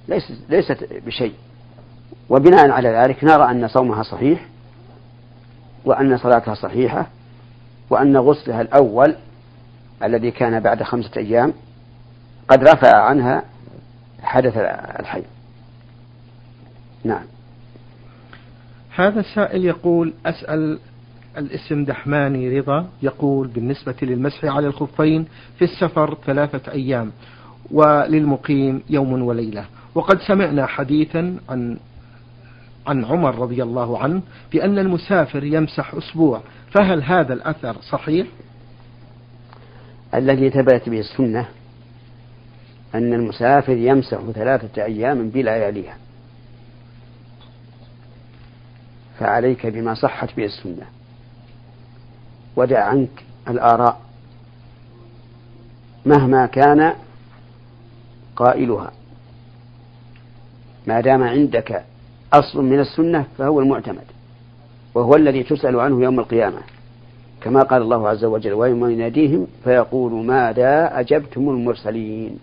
ليست 0.07 0.37
ليست 0.49 0.87
بشيء. 1.05 1.33
وبناء 2.29 2.71
على 2.71 2.89
ذلك 2.89 3.23
نرى 3.23 3.51
أن 3.51 3.67
صومها 3.67 4.03
صحيح 4.03 4.45
وأن 5.85 6.17
صلاتها 6.17 6.53
صحيحة 6.55 7.07
وأن 7.89 8.17
غسلها 8.17 8.61
الأول 8.61 9.15
الذي 10.03 10.31
كان 10.31 10.59
بعد 10.59 10.83
خمسة 10.83 11.11
أيام 11.17 11.53
قد 12.47 12.63
رفع 12.63 12.97
عنها 12.97 13.43
حدث 14.23 14.57
الحي. 14.99 15.23
نعم. 17.03 17.23
هذا 18.95 19.19
السائل 19.19 19.65
يقول 19.65 20.13
أسأل 20.25 20.79
الاسم 21.37 21.85
دحماني 21.85 22.59
رضا 22.59 22.87
يقول 23.01 23.47
بالنسبة 23.47 23.95
للمسح 24.01 24.45
على 24.45 24.67
الخفين 24.67 25.25
في 25.57 25.65
السفر 25.65 26.17
ثلاثة 26.25 26.71
أيام 26.71 27.11
وللمقيم 27.71 28.83
يوم 28.89 29.21
وليلة. 29.21 29.65
وقد 29.95 30.19
سمعنا 30.27 30.65
حديثا 30.65 31.37
عن 31.49 31.77
عن 32.87 33.05
عمر 33.05 33.35
رضي 33.35 33.63
الله 33.63 33.97
عنه 33.99 34.21
بأن 34.51 34.79
المسافر 34.79 35.43
يمسح 35.43 35.93
أسبوع. 35.93 36.41
فهل 36.71 37.03
هذا 37.03 37.33
الأثر 37.33 37.75
صحيح؟ 37.81 38.27
الذي 40.13 40.49
ثبت 40.49 40.89
به 40.89 40.99
السنة 40.99 41.47
أن 42.95 43.13
المسافر 43.13 43.77
يمسح 43.77 44.17
ثلاثة 44.33 44.83
أيام 44.83 45.29
بلياليها. 45.29 46.00
فعليك 49.21 49.67
بما 49.67 49.93
صحت 49.93 50.35
به 50.37 50.45
السنة. 50.45 50.85
ودع 52.55 52.83
عنك 52.83 53.23
الآراء 53.47 54.01
مهما 56.05 56.45
كان 56.45 56.93
قائلها. 58.35 58.91
ما 60.87 61.01
دام 61.01 61.23
عندك 61.23 61.83
أصل 62.33 62.63
من 62.63 62.79
السنة 62.79 63.25
فهو 63.37 63.59
المعتمد 63.59 64.05
وهو 64.93 65.15
الذي 65.15 65.43
تسأل 65.43 65.79
عنه 65.79 66.03
يوم 66.03 66.19
القيامة. 66.19 66.61
كما 67.41 67.63
قال 67.63 67.81
الله 67.81 68.09
عز 68.09 68.25
وجل 68.25 68.53
ويوم 68.53 68.89
يناديهم 68.89 69.47
فيقول 69.63 70.25
ماذا 70.25 70.99
أجبتم 70.99 71.49
المرسلين 71.49 72.39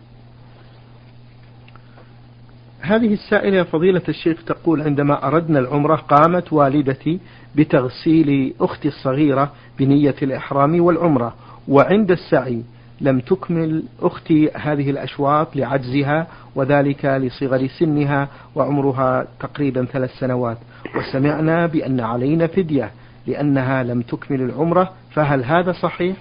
هذه 2.80 3.12
السائلة 3.12 3.62
فضيلة 3.62 4.02
الشيخ 4.08 4.44
تقول 4.44 4.82
عندما 4.82 5.26
أردنا 5.26 5.58
العمرة 5.58 5.96
قامت 5.96 6.52
والدتي 6.52 7.20
بتغسيل 7.56 8.54
أختي 8.60 8.88
الصغيرة 8.88 9.52
بنية 9.78 10.14
الإحرام 10.22 10.80
والعمرة 10.80 11.34
وعند 11.68 12.10
السعي 12.10 12.62
لم 13.00 13.20
تكمل 13.20 13.82
أختي 14.02 14.50
هذه 14.50 14.90
الأشواط 14.90 15.56
لعجزها 15.56 16.26
وذلك 16.54 17.04
لصغر 17.04 17.66
سنها 17.66 18.28
وعمرها 18.54 19.26
تقريبا 19.40 19.84
ثلاث 19.84 20.10
سنوات 20.18 20.58
وسمعنا 20.96 21.66
بأن 21.66 22.00
علينا 22.00 22.46
فدية 22.46 22.90
لأنها 23.26 23.82
لم 23.82 24.02
تكمل 24.02 24.40
العمرة 24.42 24.92
فهل 25.10 25.44
هذا 25.44 25.72
صحيح؟ 25.72 26.16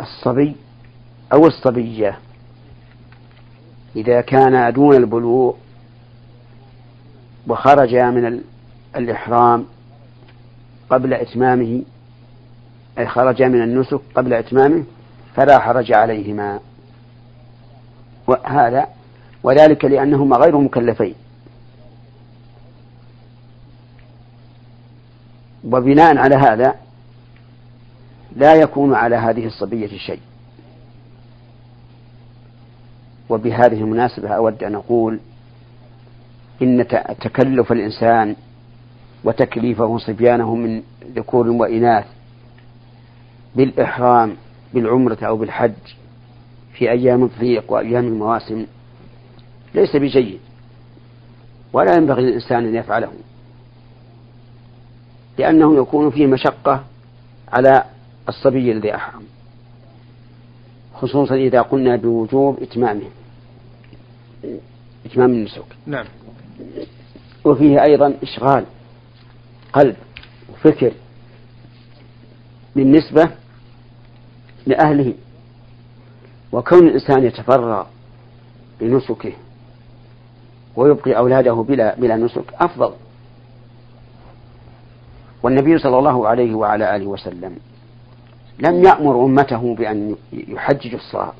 الصبي 0.00 0.54
أو 1.32 1.46
الصبية 1.46 2.18
إذا 3.96 4.20
كان 4.20 4.72
دون 4.72 4.96
البلوغ 4.96 5.54
وخرج 7.48 7.94
من 7.94 8.40
الإحرام 8.96 9.66
قبل 10.90 11.14
إتمامه 11.14 11.82
أي 12.98 13.06
خرج 13.06 13.42
من 13.42 13.62
النسك 13.62 14.00
قبل 14.14 14.32
إتمامه 14.32 14.84
فلا 15.36 15.58
حرج 15.58 15.92
عليهما. 15.92 16.60
وهذا 18.26 18.86
وذلك 19.42 19.84
لأنهما 19.84 20.36
غير 20.36 20.58
مكلفين. 20.58 21.14
وبناء 25.64 26.16
على 26.16 26.34
هذا 26.34 26.74
لا 28.36 28.54
يكون 28.54 28.94
على 28.94 29.16
هذه 29.16 29.46
الصبية 29.46 29.98
شيء. 29.98 30.20
وبهذه 33.30 33.80
المناسبة 33.80 34.28
أود 34.28 34.64
أن 34.64 34.74
أقول 34.74 35.20
إن 36.62 36.86
تكلف 37.20 37.72
الإنسان 37.72 38.36
وتكليفه 39.24 39.98
صبيانه 39.98 40.54
من 40.54 40.82
ذكور 41.14 41.48
وإناث 41.48 42.04
بالإحرام 43.56 44.36
بالعمرة 44.74 45.18
أو 45.22 45.36
بالحج 45.36 45.72
في 46.72 46.90
أيام 46.90 47.24
الضيق 47.24 47.72
وأيام 47.72 48.06
المواسم 48.06 48.66
ليس 49.74 49.96
بجيد. 49.96 50.40
ولا 51.72 51.94
ينبغي 51.94 52.22
للإنسان 52.22 52.66
أن 52.66 52.74
يفعله 52.74 53.12
لأنه 55.38 55.76
يكون 55.76 56.10
فيه 56.10 56.26
مشقة 56.26 56.84
على 57.52 57.84
الصبي 58.28 58.72
الذي 58.72 58.94
أحرم 58.94 59.22
خصوصا 60.94 61.34
إذا 61.34 61.62
قلنا 61.62 61.96
بوجوب 61.96 62.62
إتمامه. 62.62 63.19
إتمام 65.06 65.30
النسك. 65.30 65.64
نعم. 65.86 66.06
وفيه 67.44 67.82
أيضا 67.82 68.14
إشغال 68.22 68.64
قلب 69.72 69.96
وفكر 70.52 70.92
بالنسبة 72.76 73.30
لأهله 74.66 75.14
وكون 76.52 76.88
الإنسان 76.88 77.24
يتفرغ 77.24 77.86
بنسكه 78.80 79.32
ويبقي 80.76 81.16
أولاده 81.16 81.52
بلا 81.52 81.94
بلا 81.94 82.16
نسك 82.16 82.44
أفضل. 82.54 82.92
والنبي 85.42 85.78
صلى 85.78 85.98
الله 85.98 86.28
عليه 86.28 86.54
وعلى 86.54 86.96
آله 86.96 87.06
وسلم 87.06 87.56
لم 88.58 88.84
يأمر 88.84 89.24
أمته 89.24 89.74
بأن 89.74 90.16
يحججوا 90.32 90.98
الصغار 90.98 91.34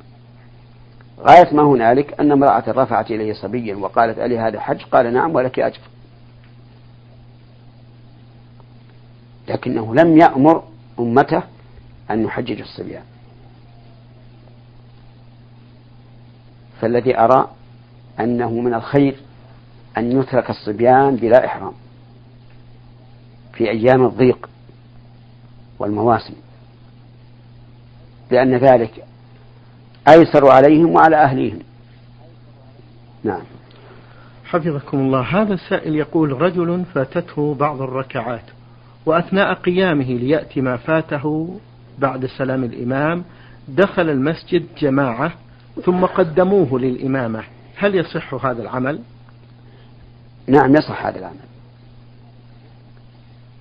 غاية 1.20 1.54
ما 1.54 1.62
هنالك؟ 1.62 2.20
أن 2.20 2.32
امرأة 2.32 2.64
رفعت 2.68 3.10
إليه 3.10 3.32
صبيا 3.32 3.76
وقالت 3.76 4.18
ألي 4.18 4.38
هذا 4.38 4.60
حج؟ 4.60 4.82
قال 4.82 5.12
نعم 5.12 5.34
ولك 5.34 5.58
أجر. 5.58 5.80
لكنه 9.48 9.94
لم 9.94 10.18
يأمر 10.18 10.62
أمته 10.98 11.42
أن 12.10 12.24
يحجج 12.24 12.60
الصبيان. 12.60 13.02
فالذي 16.80 17.18
أرى 17.18 17.50
أنه 18.20 18.50
من 18.50 18.74
الخير 18.74 19.16
أن 19.98 20.20
يترك 20.20 20.50
الصبيان 20.50 21.16
بلا 21.16 21.46
إحرام 21.46 21.72
في 23.52 23.70
أيام 23.70 24.06
الضيق 24.06 24.50
والمواسم 25.78 26.34
لأن 28.30 28.54
ذلك 28.54 29.04
أيسر 30.10 30.48
عليهم 30.48 30.90
وعلى 30.94 31.16
أهليهم. 31.16 31.58
نعم. 33.24 33.42
حفظكم 34.44 34.98
الله. 34.98 35.20
هذا 35.20 35.54
السائل 35.54 35.96
يقول 35.96 36.42
رجل 36.42 36.84
فاتته 36.94 37.54
بعض 37.54 37.82
الركعات 37.82 38.44
وأثناء 39.06 39.54
قيامه 39.54 40.04
ليأتي 40.04 40.60
ما 40.60 40.76
فاته 40.76 41.58
بعد 41.98 42.26
سلام 42.26 42.64
الإمام 42.64 43.24
دخل 43.68 44.10
المسجد 44.10 44.66
جماعة 44.78 45.32
ثم 45.84 46.04
قدموه 46.04 46.80
للإمامة. 46.80 47.42
هل 47.76 47.94
يصح 47.94 48.34
هذا 48.34 48.62
العمل؟ 48.62 49.00
نعم 50.46 50.74
يصح 50.74 51.06
هذا 51.06 51.18
العمل. 51.18 51.50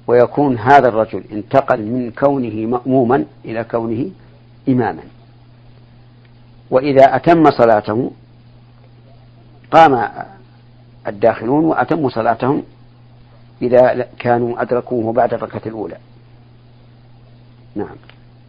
ويكون 0.08 0.58
هذا 0.58 0.88
الرجل 0.88 1.24
انتقل 1.32 1.82
من 1.82 2.12
كونه 2.12 2.66
مأموما 2.66 3.26
إلى 3.46 3.64
كونه 3.64 4.12
إماما. 4.70 5.04
وإذا 6.72 7.16
أتم 7.16 7.52
صلاته 7.52 8.12
قام 9.72 10.10
الداخلون 11.08 11.66
وأتموا 11.66 12.10
صلاتهم 12.10 12.64
إذا 13.62 14.08
كانوا 14.20 14.62
أدركوه 14.62 15.14
بعد 15.14 15.34
الركعة 15.34 15.62
الأولى. 15.66 15.98
نعم. 17.76 17.96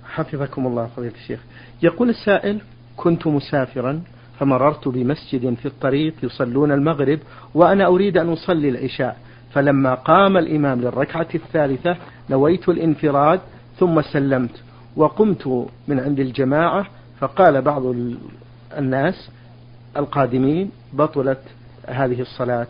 حفظكم 0.04 0.66
الله 0.66 0.87
فضيلة 0.96 1.14
الشيخ. 1.14 1.40
يقول 1.83 2.09
السائل 2.09 2.61
كنت 2.96 3.26
مسافرا 3.26 4.02
فمررت 4.38 4.88
بمسجد 4.88 5.54
في 5.54 5.66
الطريق 5.66 6.14
يصلون 6.22 6.72
المغرب 6.72 7.18
وأنا 7.54 7.87
أريد 7.87 8.18
أن 8.18 8.28
أصلي 8.28 8.68
العشاء 8.68 9.16
فلما 9.52 9.94
قام 9.94 10.37
الإمام 10.37 10.80
للركعة 10.80 11.28
الثالثة 11.35 11.96
نويت 12.30 12.68
الانفراد 12.68 13.40
ثم 13.78 14.02
سلمت 14.02 14.62
وقمت 14.96 15.46
من 15.88 16.00
عند 16.00 16.20
الجماعة 16.20 16.87
فقال 17.20 17.62
بعض 17.62 17.83
الناس 18.78 19.30
القادمين 19.96 20.70
بطلت 20.92 21.40
هذه 21.87 22.20
الصلاة. 22.20 22.66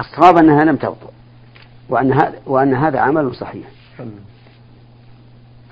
الصواب 0.00 0.36
أنها 0.36 0.64
لم 0.64 0.76
تبطل 0.76 1.10
وأن 1.88 2.12
هذا 2.12 2.34
وأن 2.46 2.74
هذا 2.74 3.00
عمل 3.00 3.34
صحيح. 3.34 3.66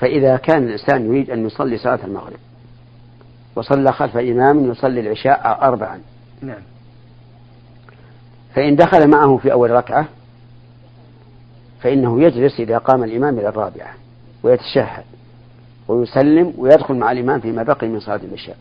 فإذا 0.01 0.37
كان 0.37 0.63
الإنسان 0.63 1.07
يريد 1.07 1.31
أن 1.31 1.47
يصلي 1.47 1.79
صلاة 1.79 2.05
المغرب 2.05 2.39
وصلى 3.57 3.93
خلف 3.93 4.17
إمام 4.17 4.71
يصلي 4.71 5.01
العشاء 5.01 5.59
أربعا 5.63 6.01
نعم. 6.43 6.63
فإن 8.55 8.77
دخل 8.77 9.11
معه 9.11 9.37
في 9.37 9.53
أول 9.53 9.71
ركعة 9.71 10.09
فإنه 11.81 12.23
يجلس 12.23 12.61
إذا 12.61 12.79
قام 12.79 13.05
الإمام 13.05 13.39
إلى 13.39 13.49
الرابعة 13.49 13.95
ويتشهد. 14.43 15.05
ويسلم 15.89 16.55
ويدخل 16.59 16.95
مع 16.95 17.13
الإمام 17.13 17.41
فيما 17.41 17.63
بقي 17.63 17.89
من 17.89 18.01
صلاة 18.01 18.21
العشاء. 18.25 18.57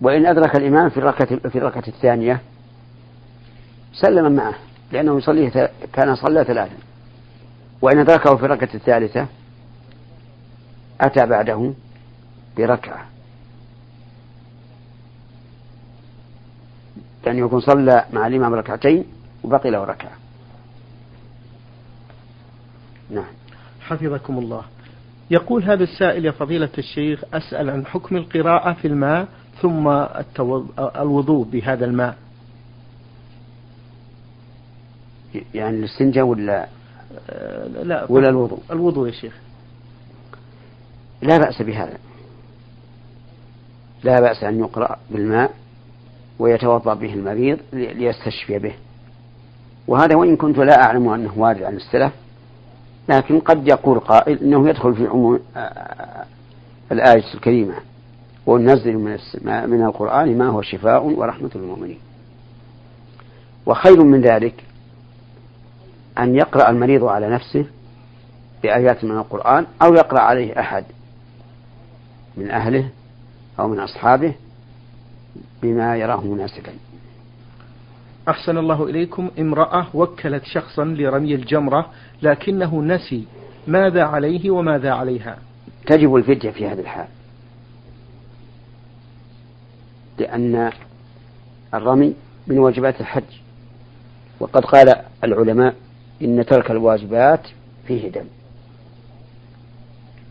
وإن 0.00 0.26
أدرك 0.26 0.56
الإمام 0.56 0.88
في 0.88 0.96
الركعة 0.96 1.48
في 1.48 1.58
الركعة 1.58 1.84
الثانية 1.88 2.40
سلم 3.92 4.32
معه 4.32 4.54
لأنه 4.92 5.18
يصلي 5.18 5.70
كان 5.92 6.14
صلى 6.14 6.44
ثلاثا. 6.44 6.76
وإن 7.82 7.98
أدركه 7.98 8.36
في 8.36 8.46
الركعة 8.46 8.74
الثالثة 8.74 9.26
أتى 11.00 11.26
بعده 11.26 11.72
بركعة. 12.56 13.06
لأن 17.26 17.38
يكون 17.38 17.60
صلى 17.60 18.04
مع 18.12 18.26
الإمام 18.26 18.54
ركعتين 18.54 19.04
وبقي 19.44 19.70
له 19.70 19.84
ركعة. 19.84 20.12
نعم. 23.10 23.32
حفظكم 23.80 24.38
الله. 24.38 24.62
يقول 25.30 25.64
هذا 25.64 25.82
السائل 25.82 26.24
يا 26.24 26.30
فضيلة 26.30 26.68
الشيخ 26.78 27.24
أسأل 27.34 27.70
عن 27.70 27.86
حكم 27.86 28.16
القراءة 28.16 28.72
في 28.72 28.88
الماء 28.88 29.28
ثم 29.62 29.88
الوضوء 30.78 31.44
بهذا 31.44 31.84
الماء. 31.84 32.16
يعني 35.54 35.78
الاستنجاء 35.78 36.24
ولا 36.24 36.66
آه، 37.30 37.66
لا 37.66 38.06
ولا 38.08 38.28
الوضوء؟ 38.28 38.58
الوضوء 38.70 39.06
يا 39.06 39.12
شيخ. 39.12 39.34
لا 41.22 41.38
بأس 41.38 41.62
بهذا. 41.62 41.98
لا 44.04 44.20
بأس 44.20 44.44
أن 44.44 44.58
يقرأ 44.58 44.96
بالماء 45.10 45.54
ويتوضأ 46.38 46.94
به 46.94 47.14
المريض 47.14 47.58
ليستشفي 47.72 48.58
به. 48.58 48.74
وهذا 49.88 50.16
وإن 50.16 50.36
كنت 50.36 50.58
لا 50.58 50.82
أعلم 50.82 51.08
أنه 51.08 51.38
وارد 51.38 51.62
عن 51.62 51.76
السلف 51.76 52.12
لكن 53.10 53.40
قد 53.40 53.68
يقول 53.68 54.00
قائل 54.00 54.38
إنه 54.38 54.68
يدخل 54.68 54.94
في 54.94 55.06
عموم 55.06 55.40
آه، 55.56 55.58
آه، 55.58 56.24
الآية 56.92 57.34
الكريمة 57.34 57.74
وننزل 58.46 58.98
من 58.98 59.18
من 59.70 59.84
القرآن 59.84 60.38
ما 60.38 60.48
هو 60.48 60.62
شفاء 60.62 61.06
ورحمة 61.06 61.50
للمؤمنين. 61.54 61.98
وخير 63.66 64.02
من 64.04 64.20
ذلك 64.20 64.64
أن 66.18 66.36
يقرأ 66.36 66.70
المريض 66.70 67.04
على 67.04 67.30
نفسه 67.30 67.66
بآيات 68.62 69.04
من 69.04 69.18
القرآن 69.18 69.66
أو 69.82 69.94
يقرأ 69.94 70.20
عليه 70.20 70.60
أحد 70.60 70.84
من 72.36 72.50
أهله 72.50 72.88
أو 73.60 73.68
من 73.68 73.80
أصحابه 73.80 74.34
بما 75.62 75.96
يراه 75.96 76.20
مناسبا. 76.20 76.72
أحسن 78.28 78.58
الله 78.58 78.84
إليكم 78.86 79.30
امرأة 79.38 79.86
وكلت 79.94 80.44
شخصا 80.44 80.84
لرمي 80.84 81.34
الجمرة 81.34 81.90
لكنه 82.22 82.82
نسي 82.82 83.24
ماذا 83.66 84.04
عليه 84.04 84.50
وماذا 84.50 84.90
عليها. 84.90 85.38
تجب 85.86 86.16
الفدية 86.16 86.50
في 86.50 86.68
هذه 86.68 86.80
الحال 86.80 87.06
لأن 90.18 90.72
الرمي 91.74 92.14
من 92.46 92.58
واجبات 92.58 93.00
الحج 93.00 93.22
وقد 94.40 94.64
قال 94.64 94.94
العلماء 95.24 95.74
إن 96.22 96.46
ترك 96.46 96.70
الواجبات 96.70 97.46
فيه 97.86 98.08
دم. 98.08 98.24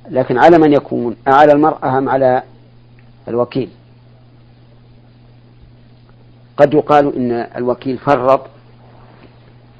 لكن 0.09 0.37
على 0.37 0.57
من 0.57 0.73
يكون 0.73 1.15
على 1.27 1.51
المرأة 1.51 1.97
أم 1.97 2.09
على 2.09 2.43
الوكيل؟ 3.27 3.69
قد 6.59 6.73
يقال 6.73 7.15
إن 7.15 7.31
الوكيل 7.31 7.97
فرط 7.97 8.41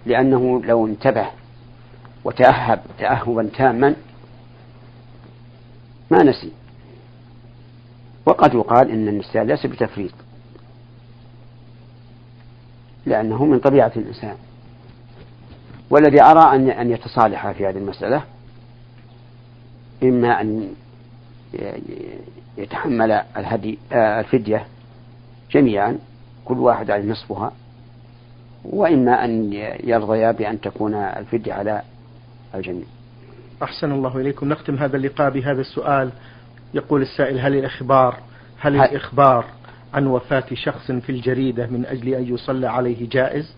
لأنه 0.05 0.61
لو 0.61 0.87
انتبه 0.87 1.27
وتأهب 2.23 2.81
تأهبا 2.99 3.49
تاما 3.57 3.95
ما 6.11 6.23
نسي. 6.23 6.51
وقد 8.25 8.53
يقال 8.53 8.91
إن 8.91 9.07
النسيان 9.07 9.47
ليس 9.47 9.65
بتفريط 9.65 10.11
لأنه 13.05 13.45
من 13.45 13.59
طبيعة 13.59 13.91
الإنسان. 13.95 14.35
والذي 15.89 16.23
أرى 16.23 16.55
أن 16.55 16.69
أن 16.69 16.91
يتصالح 16.91 17.51
في 17.51 17.67
هذه 17.67 17.77
المسألة 17.77 18.23
إما 20.03 20.41
أن 20.41 20.73
يتحمل 22.57 23.11
الهدي 23.11 23.79
آه، 23.91 24.19
الفدية 24.19 24.65
جميعا 25.51 25.97
كل 26.45 26.57
واحد 26.57 26.91
على 26.91 27.07
نصفها 27.11 27.51
وإما 28.65 29.25
أن 29.25 29.53
يرضيا 29.83 30.31
بأن 30.31 30.61
تكون 30.61 30.93
الفدية 30.93 31.53
على 31.53 31.81
الجميع. 32.55 32.85
أحسن 33.63 33.91
الله 33.91 34.17
إليكم. 34.17 34.49
نختم 34.49 34.75
هذا 34.75 34.97
اللقاء 34.97 35.29
بهذا 35.29 35.61
السؤال. 35.61 36.09
يقول 36.73 37.01
السائل 37.01 37.39
هل 37.39 37.55
الإخبار 37.55 38.17
هل 38.59 38.75
الإخبار 38.75 39.45
عن 39.93 40.07
وفاة 40.07 40.45
شخص 40.53 40.91
في 40.91 41.11
الجريدة 41.11 41.67
من 41.67 41.85
أجل 41.85 42.13
أن 42.13 42.33
يصلى 42.33 42.67
عليه 42.67 43.09
جائز؟ 43.09 43.53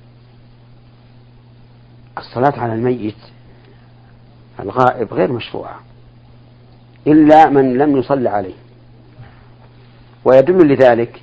الصلاة 2.17 2.59
على 2.59 2.73
الميت 2.73 3.15
الغائب 4.59 5.13
غير 5.13 5.31
مشروعة 5.31 5.79
إلا 7.07 7.49
من 7.49 7.77
لم 7.77 7.97
يصلى 7.97 8.29
عليه. 8.29 8.53
ويدل 10.25 10.73
لذلك 10.73 11.21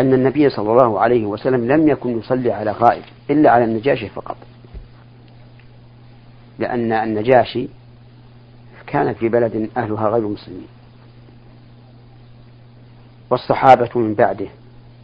أن 0.00 0.14
النبي 0.14 0.50
صلى 0.50 0.72
الله 0.72 1.00
عليه 1.00 1.26
وسلم 1.26 1.72
لم 1.72 1.88
يكن 1.88 2.18
يصلي 2.18 2.52
على 2.52 2.70
غائب 2.70 3.02
إلا 3.30 3.50
على 3.50 3.64
النجاشي 3.64 4.08
فقط. 4.08 4.36
لأن 6.58 6.92
النجاشي 6.92 7.68
كان 8.86 9.14
في 9.14 9.28
بلد 9.28 9.70
أهلها 9.76 10.08
غير 10.08 10.28
مسلمين. 10.28 10.66
والصحابة 13.30 13.90
من 13.94 14.14
بعده 14.14 14.46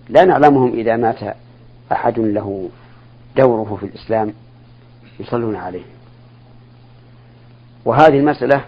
لا 0.09 0.25
نعلمهم 0.25 0.73
إذا 0.73 0.97
مات 0.97 1.37
أحد 1.93 2.19
له 2.19 2.69
دوره 3.37 3.77
في 3.81 3.87
الإسلام 3.87 4.35
يصلون 5.21 5.57
عليه. 5.57 5.85
وهذه 7.85 8.19
المسألة 8.19 8.65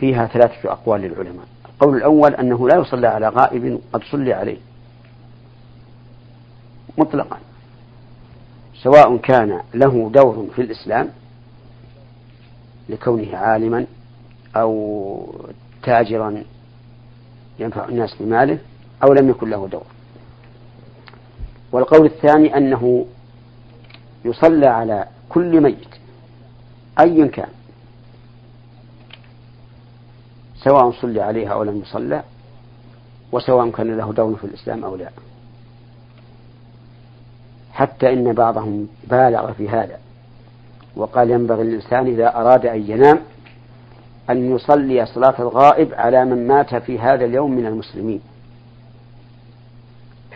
فيها 0.00 0.26
ثلاثة 0.26 0.72
أقوال 0.72 1.00
للعلماء. 1.00 1.46
القول 1.66 1.96
الأول 1.96 2.34
أنه 2.34 2.68
لا 2.68 2.76
يصلى 2.76 3.06
على 3.06 3.28
غائب 3.28 3.80
قد 3.92 4.02
صلي 4.04 4.32
عليه. 4.32 4.56
مطلقا. 6.98 7.38
سواء 8.82 9.16
كان 9.16 9.60
له 9.74 10.10
دور 10.10 10.48
في 10.54 10.62
الإسلام 10.62 11.08
لكونه 12.88 13.36
عالما 13.36 13.86
أو 14.56 15.34
تاجرا 15.82 16.44
ينفع 17.58 17.88
الناس 17.88 18.14
بماله 18.20 18.58
أو 19.02 19.12
لم 19.12 19.30
يكن 19.30 19.50
له 19.50 19.68
دور. 19.68 19.86
والقول 21.72 22.06
الثاني 22.06 22.56
أنه 22.56 23.06
يصلى 24.24 24.66
على 24.66 25.06
كل 25.28 25.60
ميت 25.60 25.88
أيا 27.00 27.26
كان 27.26 27.48
سواء 30.56 30.90
صلي 30.90 31.20
عليها 31.20 31.52
أو 31.52 31.62
لم 31.62 31.80
يصلى 31.80 32.22
وسواء 33.32 33.70
كان 33.70 33.96
له 33.96 34.12
دور 34.12 34.36
في 34.36 34.44
الإسلام 34.44 34.84
أو 34.84 34.96
لا. 34.96 35.10
حتى 37.76 38.12
إن 38.12 38.32
بعضهم 38.32 38.88
بالغ 39.04 39.52
في 39.52 39.68
هذا. 39.68 39.98
وقال 40.96 41.30
ينبغي 41.30 41.64
للإنسان 41.64 42.06
إذا 42.06 42.36
أراد 42.36 42.66
أن 42.66 42.90
ينام 42.90 43.20
أن 44.30 44.54
يصلي 44.54 45.06
صلاة 45.06 45.34
الغائب 45.38 45.94
على 45.94 46.24
من 46.24 46.46
مات 46.46 46.74
في 46.74 46.98
هذا 46.98 47.24
اليوم 47.24 47.50
من 47.50 47.66
المسلمين. 47.66 48.20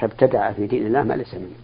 فابتدع 0.01 0.53
في 0.53 0.67
دين 0.67 0.87
الله 0.87 1.03
ما 1.03 1.15
ليس 1.15 1.35
منه. 1.35 1.61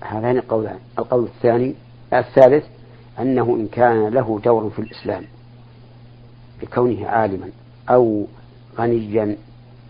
هذان 0.00 0.36
القولان. 0.36 0.78
القول 0.98 1.24
الثاني 1.24 1.74
الثالث 2.12 2.64
أنه 3.18 3.56
إن 3.56 3.66
كان 3.66 4.08
له 4.08 4.40
دور 4.44 4.70
في 4.70 4.78
الإسلام 4.78 5.24
بكونه 6.62 7.06
عالما 7.06 7.50
أو 7.90 8.26
غنيا 8.78 9.36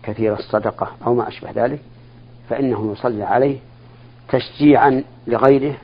كثير 0.03 0.33
الصدقة 0.33 0.91
أو 1.05 1.13
ما 1.13 1.27
أشبه 1.27 1.51
ذلك 1.51 1.79
فإنه 2.49 2.91
يصلي 2.91 3.23
عليه 3.23 3.57
تشجيعا 4.29 5.03
لغيره 5.27 5.75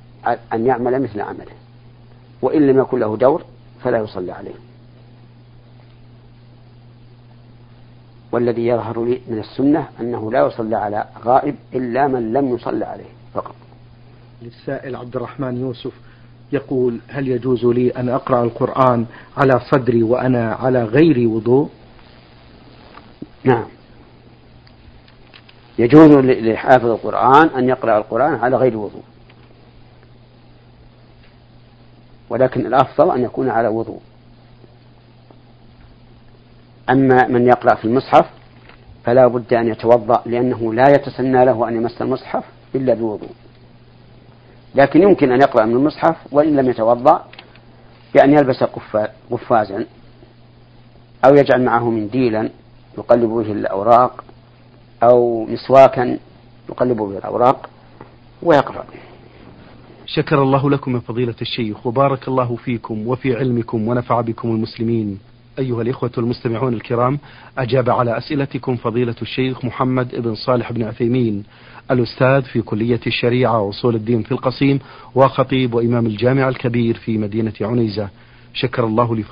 أن 0.53 0.65
يعمل 0.65 1.01
مثل 1.01 1.21
عمله. 1.21 1.53
وإن 2.41 2.67
لم 2.67 2.79
يكن 2.79 2.99
له 2.99 3.17
دور 3.17 3.43
فلا 3.83 3.97
يصلى 3.97 4.31
عليه. 4.31 4.55
والذي 8.31 8.67
يظهر 8.67 9.05
لي 9.05 9.21
من 9.27 9.39
السنة 9.39 9.87
أنه 9.99 10.31
لا 10.31 10.47
يصلى 10.47 10.75
على 10.75 11.05
غائب 11.25 11.55
إلا 11.73 12.07
من 12.07 12.33
لم 12.33 12.55
يصلى 12.55 12.85
عليه 12.85 13.11
فقط. 13.33 13.55
للسائل 14.41 14.95
عبد 14.95 15.15
الرحمن 15.15 15.61
يوسف 15.61 15.93
يقول 16.51 16.99
هل 17.07 17.27
يجوز 17.27 17.65
لي 17.65 17.89
أن 17.89 18.09
أقرأ 18.09 18.43
القرآن 18.43 19.05
على 19.37 19.59
صدري 19.71 20.03
وأنا 20.03 20.53
على 20.53 20.83
غير 20.83 21.27
وضوء؟ 21.27 21.69
نعم. 23.43 23.65
يجوز 25.79 26.11
لحافظ 26.25 26.85
القرآن 26.85 27.47
أن 27.57 27.69
يقرأ 27.69 27.97
القرآن 27.97 28.35
على 28.35 28.57
غير 28.57 28.77
وضوء. 28.77 29.03
ولكن 32.29 32.65
الأفضل 32.65 33.11
أن 33.15 33.23
يكون 33.23 33.49
على 33.49 33.67
وضوء. 33.67 34.01
أما 36.89 37.27
من 37.27 37.47
يقرأ 37.47 37.75
في 37.75 37.85
المصحف 37.85 38.25
فلا 39.03 39.27
بد 39.27 39.53
أن 39.53 39.67
يتوضأ 39.67 40.21
لأنه 40.25 40.73
لا 40.73 40.89
يتسنى 40.89 41.45
له 41.45 41.67
أن 41.69 41.75
يمس 41.75 42.01
المصحف 42.01 42.43
إلا 42.75 42.93
بوضوء. 42.93 43.31
لكن 44.75 45.01
يمكن 45.01 45.31
أن 45.31 45.41
يقرأ 45.41 45.65
من 45.65 45.75
المصحف 45.75 46.15
وإن 46.31 46.55
لم 46.55 46.69
يتوضأ 46.69 47.25
بأن 48.13 48.33
يلبس 48.33 48.63
قفازا 49.31 49.85
أو 51.25 51.35
يجعل 51.35 51.65
معه 51.65 51.89
منديلا 51.89 52.49
يقلب 52.97 53.29
به 53.29 53.51
الأوراق 53.51 54.22
أو 55.09 55.45
مسواكا 55.45 56.17
يقلب 56.69 56.97
به 56.97 57.17
الأوراق 57.17 57.69
ويقرأ. 58.41 58.85
شكر 60.05 60.43
الله 60.43 60.69
لكم 60.69 60.95
يا 60.95 60.99
فضيلة 60.99 61.35
الشيخ 61.41 61.87
وبارك 61.87 62.27
الله 62.27 62.55
فيكم 62.55 63.07
وفي 63.07 63.35
علمكم 63.35 63.87
ونفع 63.87 64.21
بكم 64.21 64.49
المسلمين. 64.49 65.19
أيها 65.59 65.81
الإخوة 65.81 66.11
المستمعون 66.17 66.73
الكرام 66.73 67.19
أجاب 67.57 67.89
على 67.89 68.17
أسئلتكم 68.17 68.75
فضيلة 68.75 69.15
الشيخ 69.21 69.65
محمد 69.65 70.15
بن 70.15 70.35
صالح 70.35 70.71
بن 70.71 70.83
عثيمين 70.83 71.43
الأستاذ 71.91 72.41
في 72.41 72.61
كلية 72.61 72.99
الشريعة 73.07 73.61
وأصول 73.61 73.95
الدين 73.95 74.23
في 74.23 74.31
القصيم 74.31 74.79
وخطيب 75.15 75.73
وإمام 75.73 76.05
الجامع 76.05 76.49
الكبير 76.49 76.97
في 76.97 77.17
مدينة 77.17 77.53
عنيزة. 77.61 78.09
شكر 78.53 78.85
الله 78.85 79.15
لي 79.15 79.23